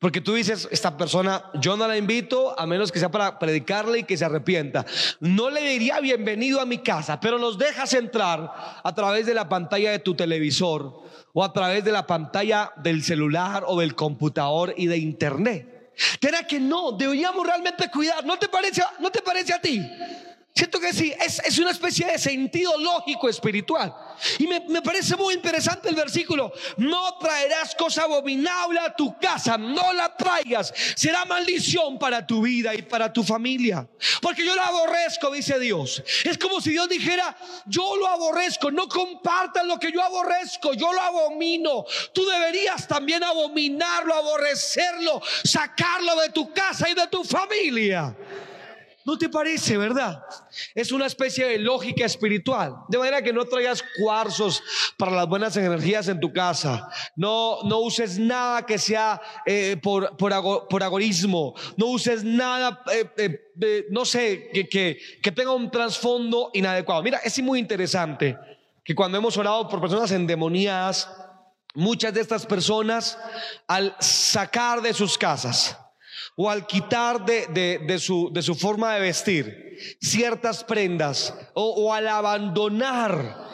Porque 0.00 0.20
tú 0.20 0.34
dices, 0.34 0.66
esta 0.72 0.96
persona, 0.96 1.44
yo 1.60 1.76
no 1.76 1.86
la 1.86 1.96
invito 1.96 2.58
a 2.58 2.66
menos 2.66 2.90
que 2.90 2.98
sea 2.98 3.08
para 3.08 3.38
predicarle 3.38 4.00
y 4.00 4.02
que 4.02 4.16
se 4.16 4.24
arrepienta. 4.24 4.84
No 5.20 5.48
le 5.48 5.60
diría 5.60 6.00
bienvenido 6.00 6.60
a 6.60 6.66
mi 6.66 6.78
casa, 6.78 7.20
pero 7.20 7.38
nos 7.38 7.56
dejas 7.56 7.94
entrar 7.94 8.80
a 8.82 8.94
través 8.96 9.26
de 9.26 9.34
la 9.34 9.48
pantalla 9.48 9.92
de 9.92 10.00
tu 10.00 10.16
televisor 10.16 11.04
o 11.32 11.44
a 11.44 11.52
través 11.52 11.84
de 11.84 11.92
la 11.92 12.04
pantalla 12.04 12.72
del 12.78 13.04
celular 13.04 13.62
o 13.64 13.78
del 13.78 13.94
computador 13.94 14.74
y 14.76 14.88
de 14.88 14.98
internet. 14.98 15.92
¿Será 16.20 16.44
que 16.48 16.58
no? 16.58 16.90
Deberíamos 16.90 17.46
realmente 17.46 17.88
cuidar. 17.92 18.26
¿No 18.26 18.40
te 18.40 18.48
parece, 18.48 18.82
no 18.98 19.08
te 19.10 19.22
parece 19.22 19.54
a 19.54 19.60
ti? 19.60 19.80
Siento 20.54 20.78
que 20.78 20.92
sí, 20.92 21.14
es, 21.18 21.58
una 21.58 21.70
especie 21.70 22.06
de 22.06 22.18
sentido 22.18 22.76
lógico 22.78 23.26
espiritual. 23.26 23.94
Y 24.38 24.46
me, 24.46 24.60
me, 24.68 24.82
parece 24.82 25.16
muy 25.16 25.32
interesante 25.32 25.88
el 25.88 25.94
versículo. 25.94 26.52
No 26.76 27.16
traerás 27.18 27.74
cosa 27.74 28.02
abominable 28.02 28.78
a 28.78 28.94
tu 28.94 29.18
casa, 29.18 29.56
no 29.56 29.94
la 29.94 30.14
traigas. 30.14 30.74
Será 30.94 31.24
maldición 31.24 31.98
para 31.98 32.26
tu 32.26 32.42
vida 32.42 32.74
y 32.74 32.82
para 32.82 33.10
tu 33.10 33.24
familia. 33.24 33.88
Porque 34.20 34.44
yo 34.44 34.54
lo 34.54 34.60
aborrezco, 34.60 35.30
dice 35.30 35.58
Dios. 35.58 36.02
Es 36.22 36.36
como 36.36 36.60
si 36.60 36.70
Dios 36.70 36.86
dijera, 36.86 37.34
yo 37.64 37.96
lo 37.96 38.06
aborrezco, 38.06 38.70
no 38.70 38.88
compartan 38.88 39.66
lo 39.66 39.78
que 39.78 39.90
yo 39.90 40.02
aborrezco, 40.02 40.74
yo 40.74 40.92
lo 40.92 41.00
abomino. 41.00 41.86
Tú 42.12 42.26
deberías 42.26 42.86
también 42.86 43.24
abominarlo, 43.24 44.14
aborrecerlo, 44.14 45.22
sacarlo 45.44 46.20
de 46.20 46.28
tu 46.28 46.52
casa 46.52 46.90
y 46.90 46.94
de 46.94 47.06
tu 47.06 47.24
familia. 47.24 48.14
¿No 49.04 49.18
te 49.18 49.28
parece, 49.28 49.76
verdad? 49.76 50.22
Es 50.74 50.92
una 50.92 51.06
especie 51.06 51.46
de 51.46 51.58
lógica 51.58 52.04
espiritual. 52.04 52.76
De 52.88 52.98
manera 52.98 53.22
que 53.22 53.32
no 53.32 53.44
traigas 53.44 53.82
cuarzos 53.98 54.62
para 54.96 55.12
las 55.12 55.26
buenas 55.26 55.56
energías 55.56 56.08
en 56.08 56.20
tu 56.20 56.32
casa. 56.32 56.88
No, 57.16 57.62
no 57.64 57.80
uses 57.80 58.18
nada 58.18 58.64
que 58.64 58.78
sea 58.78 59.20
eh, 59.44 59.76
por, 59.82 60.16
por, 60.16 60.82
agorismo. 60.82 61.54
No 61.76 61.86
uses 61.86 62.22
nada, 62.22 62.82
eh, 62.92 63.10
eh, 63.60 63.86
no 63.90 64.04
sé, 64.04 64.50
que, 64.52 64.68
que, 64.68 64.98
que 65.22 65.32
tenga 65.32 65.52
un 65.52 65.70
trasfondo 65.70 66.50
inadecuado. 66.54 67.02
Mira, 67.02 67.18
es 67.18 67.42
muy 67.42 67.58
interesante 67.58 68.38
que 68.84 68.94
cuando 68.94 69.18
hemos 69.18 69.36
orado 69.36 69.68
por 69.68 69.80
personas 69.80 70.10
endemoniadas, 70.10 71.08
muchas 71.74 72.12
de 72.14 72.20
estas 72.20 72.46
personas, 72.46 73.18
al 73.66 73.94
sacar 73.98 74.82
de 74.82 74.92
sus 74.92 75.16
casas, 75.16 75.76
o 76.36 76.48
al 76.48 76.66
quitar 76.66 77.24
de, 77.24 77.98
su, 77.98 78.30
de 78.32 78.42
su, 78.42 78.54
forma 78.54 78.94
de 78.94 79.00
vestir 79.00 79.96
ciertas 80.00 80.64
prendas 80.64 81.34
o, 81.54 81.92
al 81.92 82.08
abandonar 82.08 83.50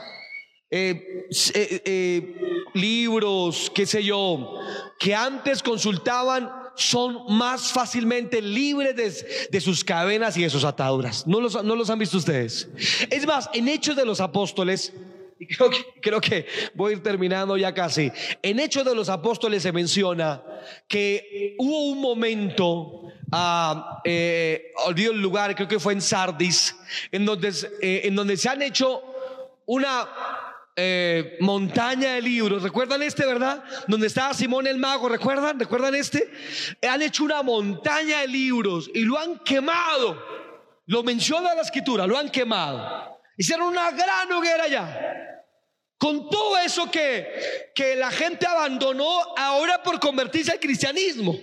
eh, 0.70 1.26
eh, 1.54 1.82
eh, 1.84 2.34
libros, 2.74 3.72
qué 3.74 3.86
sé 3.86 4.04
yo, 4.04 4.54
que 4.98 5.14
antes 5.14 5.62
consultaban, 5.62 6.50
son 6.76 7.36
más 7.36 7.72
fácilmente 7.72 8.40
libres 8.40 8.94
de, 8.94 9.48
de 9.50 9.60
sus 9.60 9.82
cadenas 9.82 10.36
y 10.36 10.42
de 10.42 10.50
sus 10.50 10.62
ataduras. 10.62 11.26
¿No 11.26 11.40
los, 11.40 11.62
¿No 11.64 11.74
los 11.74 11.90
han 11.90 11.98
visto 11.98 12.18
ustedes? 12.18 12.68
Es 13.10 13.26
más, 13.26 13.50
en 13.52 13.66
Hechos 13.66 13.96
de 13.96 14.04
los 14.04 14.20
Apóstoles, 14.20 14.92
y 15.38 15.46
creo 15.46 15.70
que, 15.70 15.86
creo 16.00 16.20
que 16.20 16.46
voy 16.74 16.92
a 16.92 16.96
ir 16.96 17.02
terminando 17.02 17.56
ya 17.56 17.72
casi. 17.72 18.10
En 18.42 18.58
Hechos 18.58 18.84
de 18.84 18.94
los 18.94 19.08
Apóstoles 19.08 19.62
se 19.62 19.72
menciona 19.72 20.42
que 20.86 21.54
hubo 21.58 21.90
un 21.90 22.00
momento, 22.00 23.04
ah, 23.30 24.00
eh, 24.04 24.72
olvido 24.86 25.12
el 25.12 25.22
lugar, 25.22 25.54
creo 25.54 25.68
que 25.68 25.78
fue 25.78 25.92
en 25.92 26.00
Sardis, 26.00 26.76
en 27.12 27.24
donde, 27.24 27.52
eh, 27.80 28.36
se 28.36 28.48
han 28.48 28.62
hecho 28.62 29.02
una 29.66 30.08
eh, 30.74 31.36
montaña 31.40 32.14
de 32.14 32.22
libros. 32.22 32.62
¿Recuerdan 32.62 33.02
este, 33.02 33.26
verdad? 33.26 33.62
Donde 33.86 34.06
estaba 34.06 34.34
Simón 34.34 34.66
el 34.66 34.78
mago, 34.78 35.08
¿recuerdan? 35.08 35.58
¿Recuerdan 35.58 35.94
este? 35.94 36.30
Han 36.88 37.02
hecho 37.02 37.24
una 37.24 37.42
montaña 37.42 38.20
de 38.20 38.28
libros 38.28 38.90
y 38.94 39.00
lo 39.00 39.18
han 39.18 39.38
quemado. 39.40 40.22
Lo 40.86 41.02
menciona 41.02 41.54
la 41.54 41.62
escritura, 41.62 42.06
lo 42.06 42.16
han 42.16 42.30
quemado. 42.30 43.17
Hicieron 43.38 43.68
una 43.68 43.92
gran 43.92 44.30
hoguera 44.32 44.64
allá. 44.64 45.44
Con 45.96 46.28
todo 46.28 46.58
eso 46.58 46.90
que, 46.90 47.70
que 47.74 47.96
la 47.96 48.10
gente 48.10 48.46
abandonó 48.46 49.34
ahora 49.36 49.82
por 49.82 49.98
convertirse 49.98 50.52
al 50.52 50.60
cristianismo. 50.60 51.34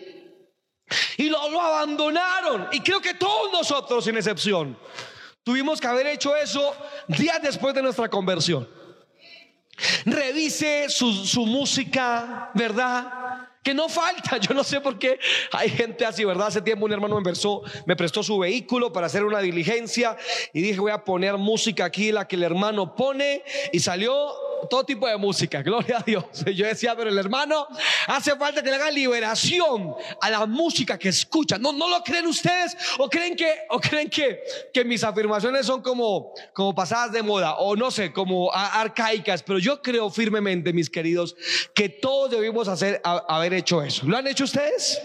Y 1.18 1.30
lo, 1.30 1.40
abandonaron. 1.40 2.68
Y 2.72 2.82
creo 2.82 3.02
que 3.02 3.14
todos 3.14 3.52
nosotros, 3.52 4.04
sin 4.04 4.18
excepción, 4.18 4.78
tuvimos 5.44 5.80
que 5.80 5.88
haber 5.88 6.08
hecho 6.08 6.36
eso 6.36 6.76
días 7.08 7.42
después 7.42 7.74
de 7.74 7.82
nuestra 7.82 8.10
conversión. 8.10 8.70
Revise 10.06 10.90
su, 10.90 11.26
su 11.26 11.46
música, 11.46 12.52
¿verdad? 12.54 13.50
Que 13.66 13.74
no 13.74 13.90
falta, 13.90 14.38
yo 14.48 14.54
no 14.54 14.64
sé 14.64 14.80
por 14.80 15.00
qué 15.00 15.18
hay 15.52 15.70
gente 15.70 16.06
así, 16.06 16.24
¿verdad? 16.24 16.48
Hace 16.48 16.62
tiempo 16.62 16.86
un 16.86 16.94
hermano 16.94 17.20
me, 17.20 17.34
me 17.88 17.96
prestó 17.96 18.22
su 18.22 18.38
vehículo 18.38 18.94
para 18.94 19.08
hacer 19.08 19.24
una 19.24 19.40
diligencia 19.40 20.16
y 20.54 20.62
dije 20.62 20.80
voy 20.80 20.92
a 20.92 21.04
poner 21.04 21.36
música 21.40 21.84
aquí, 21.86 22.12
la 22.12 22.28
que 22.28 22.36
el 22.36 22.44
hermano 22.44 22.94
pone 22.94 23.44
y 23.74 23.80
salió 23.80 24.32
todo 24.68 24.84
tipo 24.84 25.08
de 25.08 25.18
música, 25.18 25.62
gloria 25.64 25.98
a 25.98 26.02
Dios. 26.02 26.26
Yo 26.54 26.66
decía, 26.66 26.96
pero 26.96 27.10
el 27.10 27.18
hermano, 27.18 27.68
hace 28.08 28.36
falta 28.36 28.62
que 28.62 28.70
le 28.70 28.76
hagan 28.76 28.94
liberación 28.94 29.96
a 30.22 30.30
la 30.30 30.46
música 30.46 30.98
que 30.98 31.10
escucha. 31.10 31.58
¿No, 31.58 31.72
no 31.72 31.88
lo 31.88 32.04
creen 32.04 32.28
ustedes? 32.28 32.76
¿O 32.98 33.10
creen 33.10 33.36
que, 33.36 33.52
o 33.70 33.80
creen 33.80 34.10
que, 34.10 34.42
que 34.74 34.84
mis 34.84 35.04
afirmaciones 35.04 35.66
son 35.66 35.82
como, 35.82 36.34
como 36.54 36.74
pasadas 36.74 37.12
de 37.12 37.24
moda? 37.24 37.56
O 37.56 37.76
no 37.76 37.92
sé, 37.92 38.12
como 38.12 38.52
arcaicas. 38.54 39.44
Pero 39.44 39.60
yo 39.60 39.82
creo 39.82 40.10
firmemente, 40.10 40.74
mis 40.74 40.90
queridos, 40.90 41.36
que 41.74 41.90
todos 41.90 42.32
debimos 42.32 42.68
hacer, 42.68 43.02
haber 43.04 43.54
hecho 43.54 43.82
eso. 43.82 44.06
¿Lo 44.06 44.18
han 44.18 44.28
hecho 44.28 44.44
ustedes? 44.44 45.02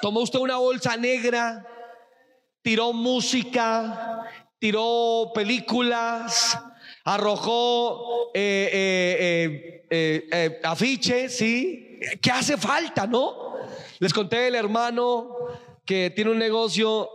Tomó 0.00 0.20
usted 0.20 0.38
una 0.38 0.56
bolsa 0.56 0.96
negra, 0.96 1.66
tiró 2.62 2.92
música, 2.92 4.24
tiró 4.58 5.32
películas, 5.34 6.58
arrojó 7.14 8.30
eh, 8.34 9.82
eh, 9.90 10.30
eh, 10.30 10.60
afiches, 10.62 11.36
¿sí? 11.36 11.98
¿Qué 12.20 12.30
hace 12.30 12.56
falta, 12.56 13.06
no? 13.06 13.54
Les 13.98 14.12
conté 14.12 14.48
el 14.48 14.54
hermano 14.54 15.34
que 15.84 16.10
tiene 16.10 16.30
un 16.30 16.38
negocio, 16.38 17.12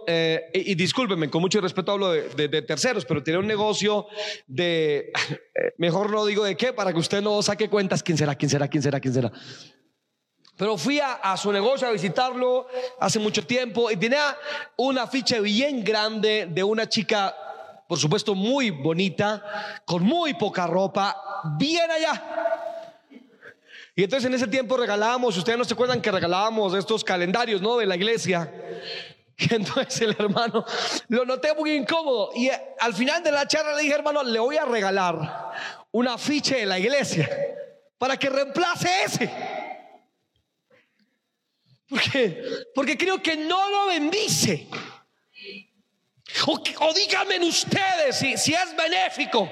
y, 0.51 0.73
discúlpenme, 0.73 1.29
con 1.29 1.41
mucho 1.41 1.61
respeto 1.61 1.91
hablo 1.91 2.11
de, 2.11 2.61
terceros, 2.63 3.05
pero 3.05 3.21
tiene 3.21 3.37
un 3.37 3.45
negocio 3.45 4.07
de, 4.47 5.13
mejor 5.77 6.09
no 6.09 6.25
digo 6.25 6.43
de 6.43 6.57
qué, 6.57 6.73
para 6.73 6.91
que 6.91 6.97
usted 6.97 7.21
no 7.21 7.39
saque 7.43 7.69
cuentas, 7.69 8.01
quién 8.01 8.17
será, 8.17 8.33
quién 8.33 8.49
será, 8.49 8.67
quién 8.67 8.81
será, 8.81 8.99
quién 8.99 9.13
será. 9.13 9.31
Pero 10.57 10.77
fui 10.77 10.99
a, 10.99 11.35
su 11.35 11.51
negocio 11.51 11.87
a 11.87 11.91
visitarlo 11.91 12.67
hace 12.99 13.19
mucho 13.19 13.45
tiempo 13.45 13.89
y 13.89 13.97
tenía 13.97 14.37
un 14.77 14.97
afiche 14.97 15.39
bien 15.39 15.83
grande 15.83 16.47
de 16.49 16.63
una 16.63 16.87
chica 16.87 17.35
por 17.87 17.99
supuesto 17.99 18.35
muy 18.35 18.71
bonita, 18.71 19.81
con 19.85 20.03
muy 20.03 20.33
poca 20.33 20.67
ropa, 20.67 21.15
bien 21.57 21.89
allá. 21.91 22.43
Y 23.95 24.03
entonces 24.03 24.27
en 24.27 24.33
ese 24.33 24.47
tiempo 24.47 24.75
regalábamos, 24.75 25.37
ustedes 25.37 25.57
no 25.57 25.65
se 25.65 25.73
acuerdan 25.73 26.01
que 26.01 26.11
regalábamos 26.11 26.73
estos 26.73 27.03
calendarios, 27.03 27.61
¿no? 27.61 27.77
De 27.77 27.85
la 27.85 27.95
iglesia. 27.95 28.51
Y 29.37 29.53
entonces 29.53 30.01
el 30.01 30.15
hermano 30.17 30.65
lo 31.09 31.25
noté 31.25 31.53
muy 31.53 31.73
incómodo. 31.73 32.31
Y 32.35 32.49
al 32.79 32.93
final 32.93 33.23
de 33.23 33.31
la 33.31 33.47
charla 33.47 33.75
le 33.75 33.83
dije, 33.83 33.93
hermano, 33.93 34.23
le 34.23 34.39
voy 34.39 34.57
a 34.57 34.65
regalar 34.65 35.51
un 35.91 36.07
afiche 36.07 36.57
de 36.57 36.65
la 36.65 36.79
iglesia 36.79 37.29
para 37.97 38.17
que 38.17 38.29
reemplace 38.29 38.89
ese. 39.05 39.31
Porque, 41.87 42.43
porque 42.73 42.97
creo 42.97 43.21
que 43.21 43.37
no 43.37 43.69
lo 43.69 43.87
bendice. 43.87 44.67
O, 46.47 46.93
díganme 46.93 47.39
ustedes 47.39 48.17
si, 48.17 48.37
si 48.37 48.53
es 48.53 48.75
benéfico 48.75 49.47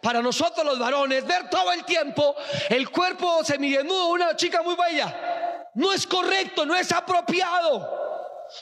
para 0.00 0.22
nosotros 0.22 0.64
los 0.64 0.78
varones 0.78 1.26
ver 1.26 1.50
todo 1.50 1.70
el 1.72 1.84
tiempo 1.84 2.34
el 2.70 2.90
cuerpo 2.90 3.44
semidesnudo 3.44 4.06
de 4.06 4.12
una 4.12 4.36
chica 4.36 4.62
muy 4.62 4.74
bella. 4.74 5.70
No 5.74 5.92
es 5.92 6.06
correcto, 6.06 6.64
no 6.64 6.74
es 6.74 6.90
apropiado. 6.90 8.00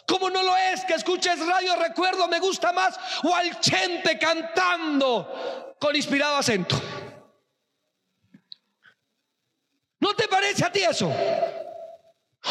Como 0.06 0.30
no 0.30 0.42
lo 0.42 0.56
es 0.56 0.84
que 0.84 0.94
escuches 0.94 1.44
radio 1.46 1.76
recuerdo, 1.76 2.28
me 2.28 2.40
gusta 2.40 2.72
más 2.72 2.98
o 3.22 3.34
al 3.34 3.58
chente 3.60 4.18
cantando 4.18 5.74
con 5.78 5.94
inspirado 5.94 6.36
acento. 6.36 6.80
¿No 10.00 10.14
te 10.14 10.26
parece 10.28 10.64
a 10.64 10.72
ti 10.72 10.80
eso? 10.82 11.12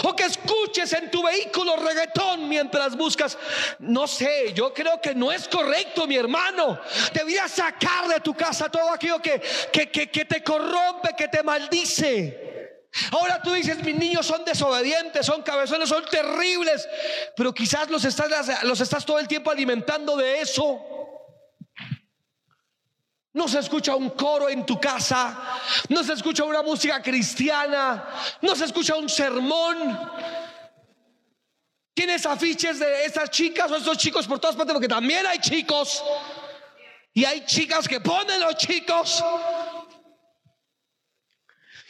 O 0.03 0.15
que 0.15 0.23
escuches 0.23 0.93
en 0.93 1.11
tu 1.11 1.23
vehículo 1.23 1.75
reggaetón 1.75 2.47
mientras 2.47 2.95
buscas. 2.95 3.37
No 3.79 4.07
sé, 4.07 4.53
yo 4.53 4.73
creo 4.73 5.01
que 5.01 5.15
no 5.15 5.31
es 5.31 5.47
correcto, 5.47 6.07
mi 6.07 6.15
hermano. 6.15 6.79
Deberías 7.13 7.51
sacar 7.51 8.07
de 8.07 8.19
tu 8.19 8.33
casa 8.33 8.69
todo 8.69 8.89
aquello 8.91 9.21
que, 9.21 9.41
que, 9.71 9.89
que, 9.89 10.25
te 10.25 10.43
corrompe, 10.43 11.15
que 11.17 11.27
te 11.27 11.43
maldice. 11.43 12.49
Ahora 13.11 13.41
tú 13.41 13.53
dices, 13.53 13.83
mis 13.83 13.95
niños 13.95 14.25
son 14.25 14.43
desobedientes, 14.43 15.25
son 15.25 15.43
cabezones, 15.43 15.89
son 15.89 16.03
terribles, 16.05 16.87
pero 17.35 17.53
quizás 17.53 17.89
los 17.89 18.03
estás, 18.03 18.63
los 18.63 18.81
estás 18.81 19.05
todo 19.05 19.19
el 19.19 19.27
tiempo 19.27 19.51
alimentando 19.51 20.17
de 20.17 20.41
eso. 20.41 20.98
No 23.33 23.47
se 23.47 23.59
escucha 23.59 23.95
un 23.95 24.09
coro 24.09 24.49
en 24.49 24.65
tu 24.65 24.79
casa, 24.79 25.37
no 25.89 26.03
se 26.03 26.13
escucha 26.13 26.43
una 26.43 26.63
música 26.63 27.01
cristiana, 27.01 28.09
no 28.41 28.55
se 28.55 28.65
escucha 28.65 28.95
un 28.95 29.07
sermón. 29.07 29.99
Tienes 31.93 32.25
afiches 32.25 32.79
de 32.79 33.05
esas 33.05 33.29
chicas 33.29 33.69
o 33.71 33.75
esos 33.75 33.97
chicos 33.97 34.25
por 34.25 34.39
todas 34.39 34.55
partes, 34.55 34.73
porque 34.73 34.87
también 34.87 35.27
hay 35.27 35.37
chicos. 35.39 36.03
Y 37.13 37.25
hay 37.25 37.45
chicas 37.45 37.87
que 37.87 37.99
ponen 37.99 38.39
los 38.39 38.55
chicos. 38.55 39.23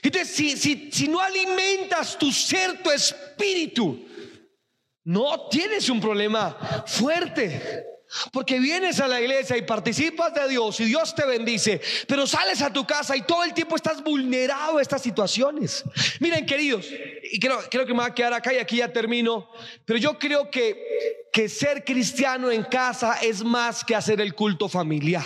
Entonces, 0.01 0.35
si, 0.35 0.57
si, 0.57 0.91
si 0.91 1.07
no 1.07 1.19
alimentas 1.19 2.17
tu 2.17 2.31
ser, 2.31 2.81
tu 2.81 2.89
espíritu, 2.89 4.05
no 5.03 5.47
tienes 5.47 5.89
un 5.89 6.01
problema 6.01 6.83
fuerte. 6.85 7.98
Porque 8.31 8.59
vienes 8.59 8.99
a 8.99 9.07
la 9.07 9.21
iglesia 9.21 9.55
y 9.55 9.61
participas 9.61 10.33
de 10.33 10.47
Dios 10.47 10.79
y 10.79 10.85
Dios 10.85 11.13
te 11.13 11.25
bendice, 11.25 11.79
pero 12.07 12.25
sales 12.25 12.61
a 12.61 12.73
tu 12.73 12.85
casa 12.85 13.15
y 13.15 13.21
todo 13.21 13.43
el 13.43 13.53
tiempo 13.53 13.75
estás 13.75 14.03
vulnerado 14.03 14.79
a 14.79 14.81
estas 14.81 15.01
situaciones. 15.01 15.83
Miren, 16.19 16.45
queridos, 16.45 16.87
y 17.31 17.39
creo, 17.39 17.69
que 17.69 17.93
me 17.93 17.99
va 17.99 18.07
a 18.07 18.15
quedar 18.15 18.33
acá 18.33 18.51
y 18.51 18.57
aquí 18.57 18.77
ya 18.77 18.91
termino, 18.91 19.49
pero 19.85 19.99
yo 19.99 20.17
creo 20.17 20.49
que, 20.49 21.27
que 21.31 21.47
ser 21.47 21.85
cristiano 21.85 22.49
en 22.49 22.63
casa 22.63 23.19
es 23.21 23.43
más 23.43 23.83
que 23.83 23.95
hacer 23.95 24.19
el 24.21 24.33
culto 24.33 24.67
familiar. 24.67 25.25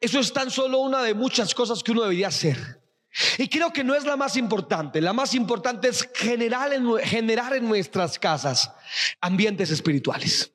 Eso 0.00 0.20
es 0.20 0.32
tan 0.32 0.50
solo 0.50 0.78
una 0.78 1.02
de 1.02 1.12
muchas 1.12 1.54
cosas 1.54 1.82
que 1.82 1.92
uno 1.92 2.02
debería 2.02 2.28
hacer. 2.28 2.80
Y 3.36 3.48
creo 3.48 3.72
que 3.72 3.84
no 3.84 3.94
es 3.94 4.04
la 4.04 4.16
más 4.16 4.36
importante. 4.36 5.00
La 5.00 5.12
más 5.12 5.34
importante 5.34 5.88
es 5.88 6.08
generar 6.14 6.72
en, 6.72 6.96
generar 6.98 7.54
en 7.54 7.68
nuestras 7.68 8.18
casas 8.18 8.72
ambientes 9.20 9.70
espirituales 9.70 10.54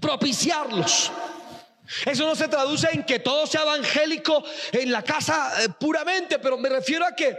propiciarlos. 0.00 1.12
Eso 2.04 2.26
no 2.26 2.34
se 2.34 2.48
traduce 2.48 2.88
en 2.92 3.04
que 3.04 3.20
todo 3.20 3.46
sea 3.46 3.62
evangélico 3.62 4.42
en 4.72 4.90
la 4.90 5.02
casa 5.02 5.52
eh, 5.62 5.68
puramente, 5.78 6.38
pero 6.38 6.58
me 6.58 6.68
refiero 6.68 7.06
a 7.06 7.14
que 7.14 7.36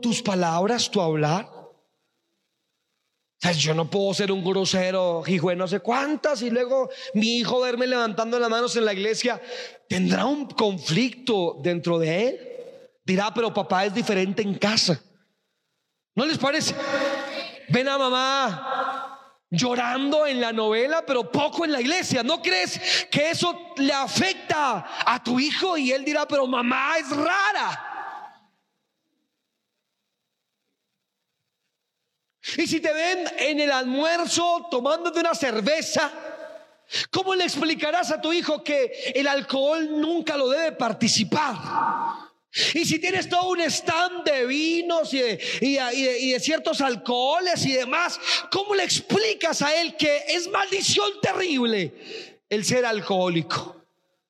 tus 0.00 0.22
palabras, 0.22 0.90
tu 0.90 1.00
hablar. 1.00 1.48
yo 3.56 3.74
no 3.74 3.88
puedo 3.88 4.12
ser 4.12 4.30
un 4.30 4.44
grosero, 4.44 5.22
hijo 5.26 5.48
de 5.48 5.56
no 5.56 5.66
sé 5.66 5.80
cuántas, 5.80 6.42
y 6.42 6.50
luego 6.50 6.90
mi 7.14 7.38
hijo 7.38 7.60
verme 7.60 7.86
levantando 7.86 8.38
las 8.38 8.50
manos 8.50 8.76
en 8.76 8.84
la 8.84 8.92
iglesia. 8.92 9.40
¿Tendrá 9.88 10.26
un 10.26 10.46
conflicto 10.46 11.56
dentro 11.62 11.98
de 11.98 12.28
él? 12.28 12.48
Dirá, 13.04 13.32
pero 13.34 13.54
papá 13.54 13.86
es 13.86 13.94
diferente 13.94 14.42
en 14.42 14.54
casa. 14.54 15.00
¿No 16.14 16.26
les 16.26 16.36
parece? 16.36 16.74
Ven 17.68 17.88
a 17.88 17.96
mamá, 17.96 18.81
llorando 19.52 20.26
en 20.26 20.40
la 20.40 20.50
novela, 20.50 21.04
pero 21.06 21.30
poco 21.30 21.64
en 21.64 21.72
la 21.72 21.80
iglesia. 21.80 22.22
¿No 22.22 22.40
crees 22.40 23.06
que 23.10 23.30
eso 23.30 23.72
le 23.76 23.92
afecta 23.92 24.84
a 25.06 25.22
tu 25.22 25.38
hijo? 25.38 25.76
Y 25.76 25.92
él 25.92 26.04
dirá, 26.04 26.26
pero 26.26 26.46
mamá 26.46 26.96
es 26.98 27.10
rara. 27.10 27.88
Y 32.56 32.66
si 32.66 32.80
te 32.80 32.92
ven 32.92 33.30
en 33.38 33.60
el 33.60 33.70
almuerzo 33.70 34.66
tomándote 34.70 35.20
una 35.20 35.34
cerveza, 35.34 36.10
¿cómo 37.10 37.34
le 37.34 37.44
explicarás 37.44 38.10
a 38.10 38.20
tu 38.20 38.32
hijo 38.32 38.64
que 38.64 39.12
el 39.14 39.28
alcohol 39.28 40.00
nunca 40.00 40.36
lo 40.36 40.48
debe 40.48 40.72
participar? 40.72 42.31
Y 42.74 42.84
si 42.84 42.98
tienes 42.98 43.28
todo 43.28 43.48
un 43.50 43.60
stand 43.62 44.24
de 44.24 44.44
vinos 44.46 45.14
y 45.14 45.20
de, 45.20 46.36
ciertos 46.40 46.82
alcoholes 46.82 47.64
y 47.64 47.72
demás, 47.72 48.20
¿cómo 48.50 48.74
le 48.74 48.84
explicas 48.84 49.62
a 49.62 49.80
él 49.80 49.96
que 49.96 50.24
es 50.28 50.48
maldición 50.48 51.10
terrible 51.22 51.94
el 52.50 52.64
ser 52.64 52.84
alcohólico 52.84 53.76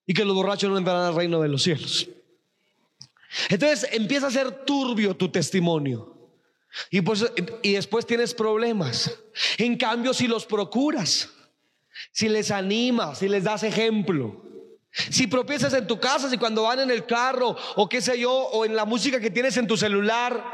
y 0.06 0.14
que 0.14 0.24
los 0.24 0.36
borrachos 0.36 0.70
no 0.70 0.78
entrarán 0.78 1.06
al 1.06 1.16
reino 1.16 1.40
de 1.40 1.48
los 1.48 1.64
cielos? 1.64 2.08
Entonces 3.48 3.88
empieza 3.92 4.28
a 4.28 4.30
ser 4.30 4.64
turbio 4.64 5.16
tu 5.16 5.28
testimonio. 5.28 6.12
Y, 6.90 7.00
pues, 7.00 7.30
y 7.62 7.72
después 7.72 8.06
tienes 8.06 8.34
problemas. 8.34 9.18
En 9.58 9.76
cambio, 9.76 10.14
si 10.14 10.26
los 10.26 10.46
procuras, 10.46 11.28
si 12.12 12.28
les 12.28 12.50
animas, 12.50 13.18
si 13.18 13.28
les 13.28 13.44
das 13.44 13.62
ejemplo, 13.62 14.51
si 14.92 15.26
propiezas 15.26 15.72
en 15.74 15.86
tu 15.86 15.98
casa, 15.98 16.28
si 16.28 16.36
cuando 16.36 16.64
van 16.64 16.80
en 16.80 16.90
el 16.90 17.06
carro 17.06 17.56
o 17.76 17.88
qué 17.88 18.00
sé 18.00 18.18
yo, 18.18 18.32
o 18.32 18.64
en 18.64 18.76
la 18.76 18.84
música 18.84 19.20
que 19.20 19.30
tienes 19.30 19.56
en 19.56 19.66
tu 19.66 19.76
celular, 19.76 20.44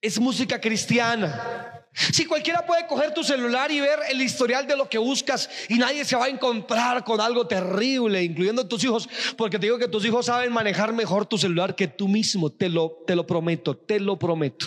es 0.00 0.18
música 0.18 0.60
cristiana. 0.60 1.72
Si 1.92 2.26
cualquiera 2.26 2.66
puede 2.66 2.86
coger 2.86 3.14
tu 3.14 3.24
celular 3.24 3.70
y 3.70 3.80
ver 3.80 3.98
el 4.10 4.20
historial 4.20 4.66
de 4.66 4.76
lo 4.76 4.88
que 4.88 4.98
buscas 4.98 5.48
y 5.68 5.78
nadie 5.78 6.04
se 6.04 6.14
va 6.14 6.26
a 6.26 6.28
encontrar 6.28 7.04
con 7.04 7.20
algo 7.22 7.46
terrible, 7.46 8.22
incluyendo 8.22 8.68
tus 8.68 8.84
hijos, 8.84 9.08
porque 9.36 9.58
te 9.58 9.66
digo 9.66 9.78
que 9.78 9.88
tus 9.88 10.04
hijos 10.04 10.26
saben 10.26 10.52
manejar 10.52 10.92
mejor 10.92 11.24
tu 11.24 11.38
celular 11.38 11.74
que 11.74 11.88
tú 11.88 12.06
mismo, 12.06 12.50
te 12.50 12.68
lo, 12.68 13.02
te 13.06 13.16
lo 13.16 13.26
prometo, 13.26 13.74
te 13.76 13.98
lo 13.98 14.18
prometo. 14.18 14.66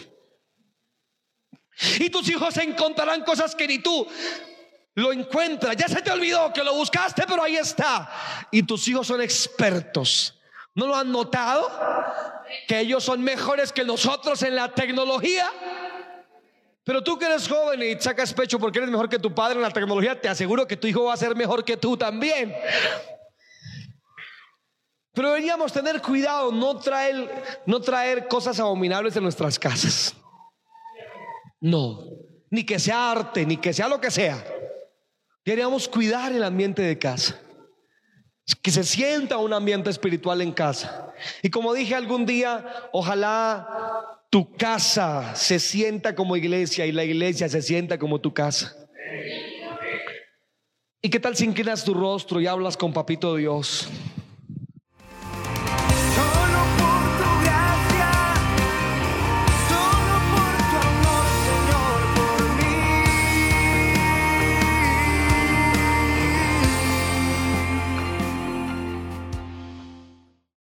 Y 2.00 2.10
tus 2.10 2.28
hijos 2.30 2.58
encontrarán 2.58 3.24
cosas 3.24 3.56
que 3.56 3.68
ni 3.68 3.80
tú 3.80 4.08
lo 4.96 5.12
encuentras. 5.12 5.76
Ya 5.76 5.88
se 5.88 6.02
te 6.02 6.12
olvidó 6.12 6.52
que 6.54 6.64
lo 6.64 6.76
buscaste, 6.76 7.24
pero 7.28 7.44
ahí 7.44 7.58
está. 7.58 8.10
Y 8.52 8.64
tus 8.64 8.88
hijos 8.88 9.08
son 9.08 9.22
expertos. 9.22 10.40
¿No 10.76 10.88
lo 10.88 10.96
han 10.96 11.12
notado? 11.12 11.70
Que 12.68 12.80
ellos 12.80 13.04
son 13.04 13.22
mejores 13.22 13.72
que 13.72 13.84
nosotros 13.84 14.42
en 14.44 14.56
la 14.56 14.74
tecnología. 14.74 15.52
Pero 16.84 17.04
tú 17.04 17.20
que 17.20 17.26
eres 17.26 17.48
joven 17.48 17.84
y 17.84 18.02
sacas 18.02 18.34
pecho 18.34 18.60
porque 18.60 18.80
eres 18.80 18.90
mejor 18.90 19.10
que 19.10 19.20
tu 19.20 19.34
padre 19.34 19.58
en 19.58 19.62
la 19.62 19.72
tecnología, 19.72 20.20
te 20.20 20.28
aseguro 20.28 20.68
que 20.68 20.78
tu 20.78 20.88
hijo 20.88 21.04
va 21.04 21.14
a 21.14 21.18
ser 21.18 21.36
mejor 21.36 21.64
que 21.64 21.78
tú 21.78 21.96
también. 21.96 22.56
Pero 25.14 25.30
deberíamos 25.30 25.74
tener 25.74 26.02
cuidado, 26.02 26.52
no 26.52 26.78
traer, 26.78 27.44
no 27.66 27.82
traer 27.82 28.28
cosas 28.28 28.60
abominables 28.60 29.16
en 29.16 29.24
nuestras 29.24 29.60
casas. 29.60 30.16
No, 31.60 32.06
ni 32.50 32.66
que 32.66 32.80
sea 32.80 33.12
arte, 33.12 33.46
ni 33.46 33.58
que 33.58 33.74
sea 33.74 33.88
lo 33.90 34.00
que 34.00 34.10
sea. 34.10 34.44
Queríamos 35.44 35.88
cuidar 35.88 36.32
el 36.32 36.44
ambiente 36.44 36.82
de 36.82 36.98
casa. 36.98 37.40
Que 38.62 38.72
se 38.72 38.84
sienta 38.84 39.38
un 39.38 39.54
ambiente 39.54 39.90
espiritual 39.90 40.42
en 40.42 40.52
casa. 40.52 41.14
Y 41.44 41.50
como 41.50 41.74
dije 41.74 41.96
algún 41.96 42.26
día, 42.26 42.66
ojalá 42.92 44.20
tu 44.30 44.52
casa 44.56 45.36
se 45.36 45.60
sienta 45.60 46.16
como 46.16 46.36
iglesia 46.36 46.86
y 46.86 46.92
la 46.92 47.04
iglesia 47.04 47.48
se 47.50 47.62
sienta 47.62 47.98
como 47.98 48.20
tu 48.20 48.34
casa. 48.34 48.76
¿Y 51.02 51.10
qué 51.10 51.20
tal 51.20 51.36
si 51.36 51.46
inclinas 51.46 51.84
tu 51.84 51.94
rostro 51.94 52.42
y 52.42 52.48
hablas 52.48 52.76
con 52.76 52.92
Papito 52.92 53.36
Dios? 53.36 53.88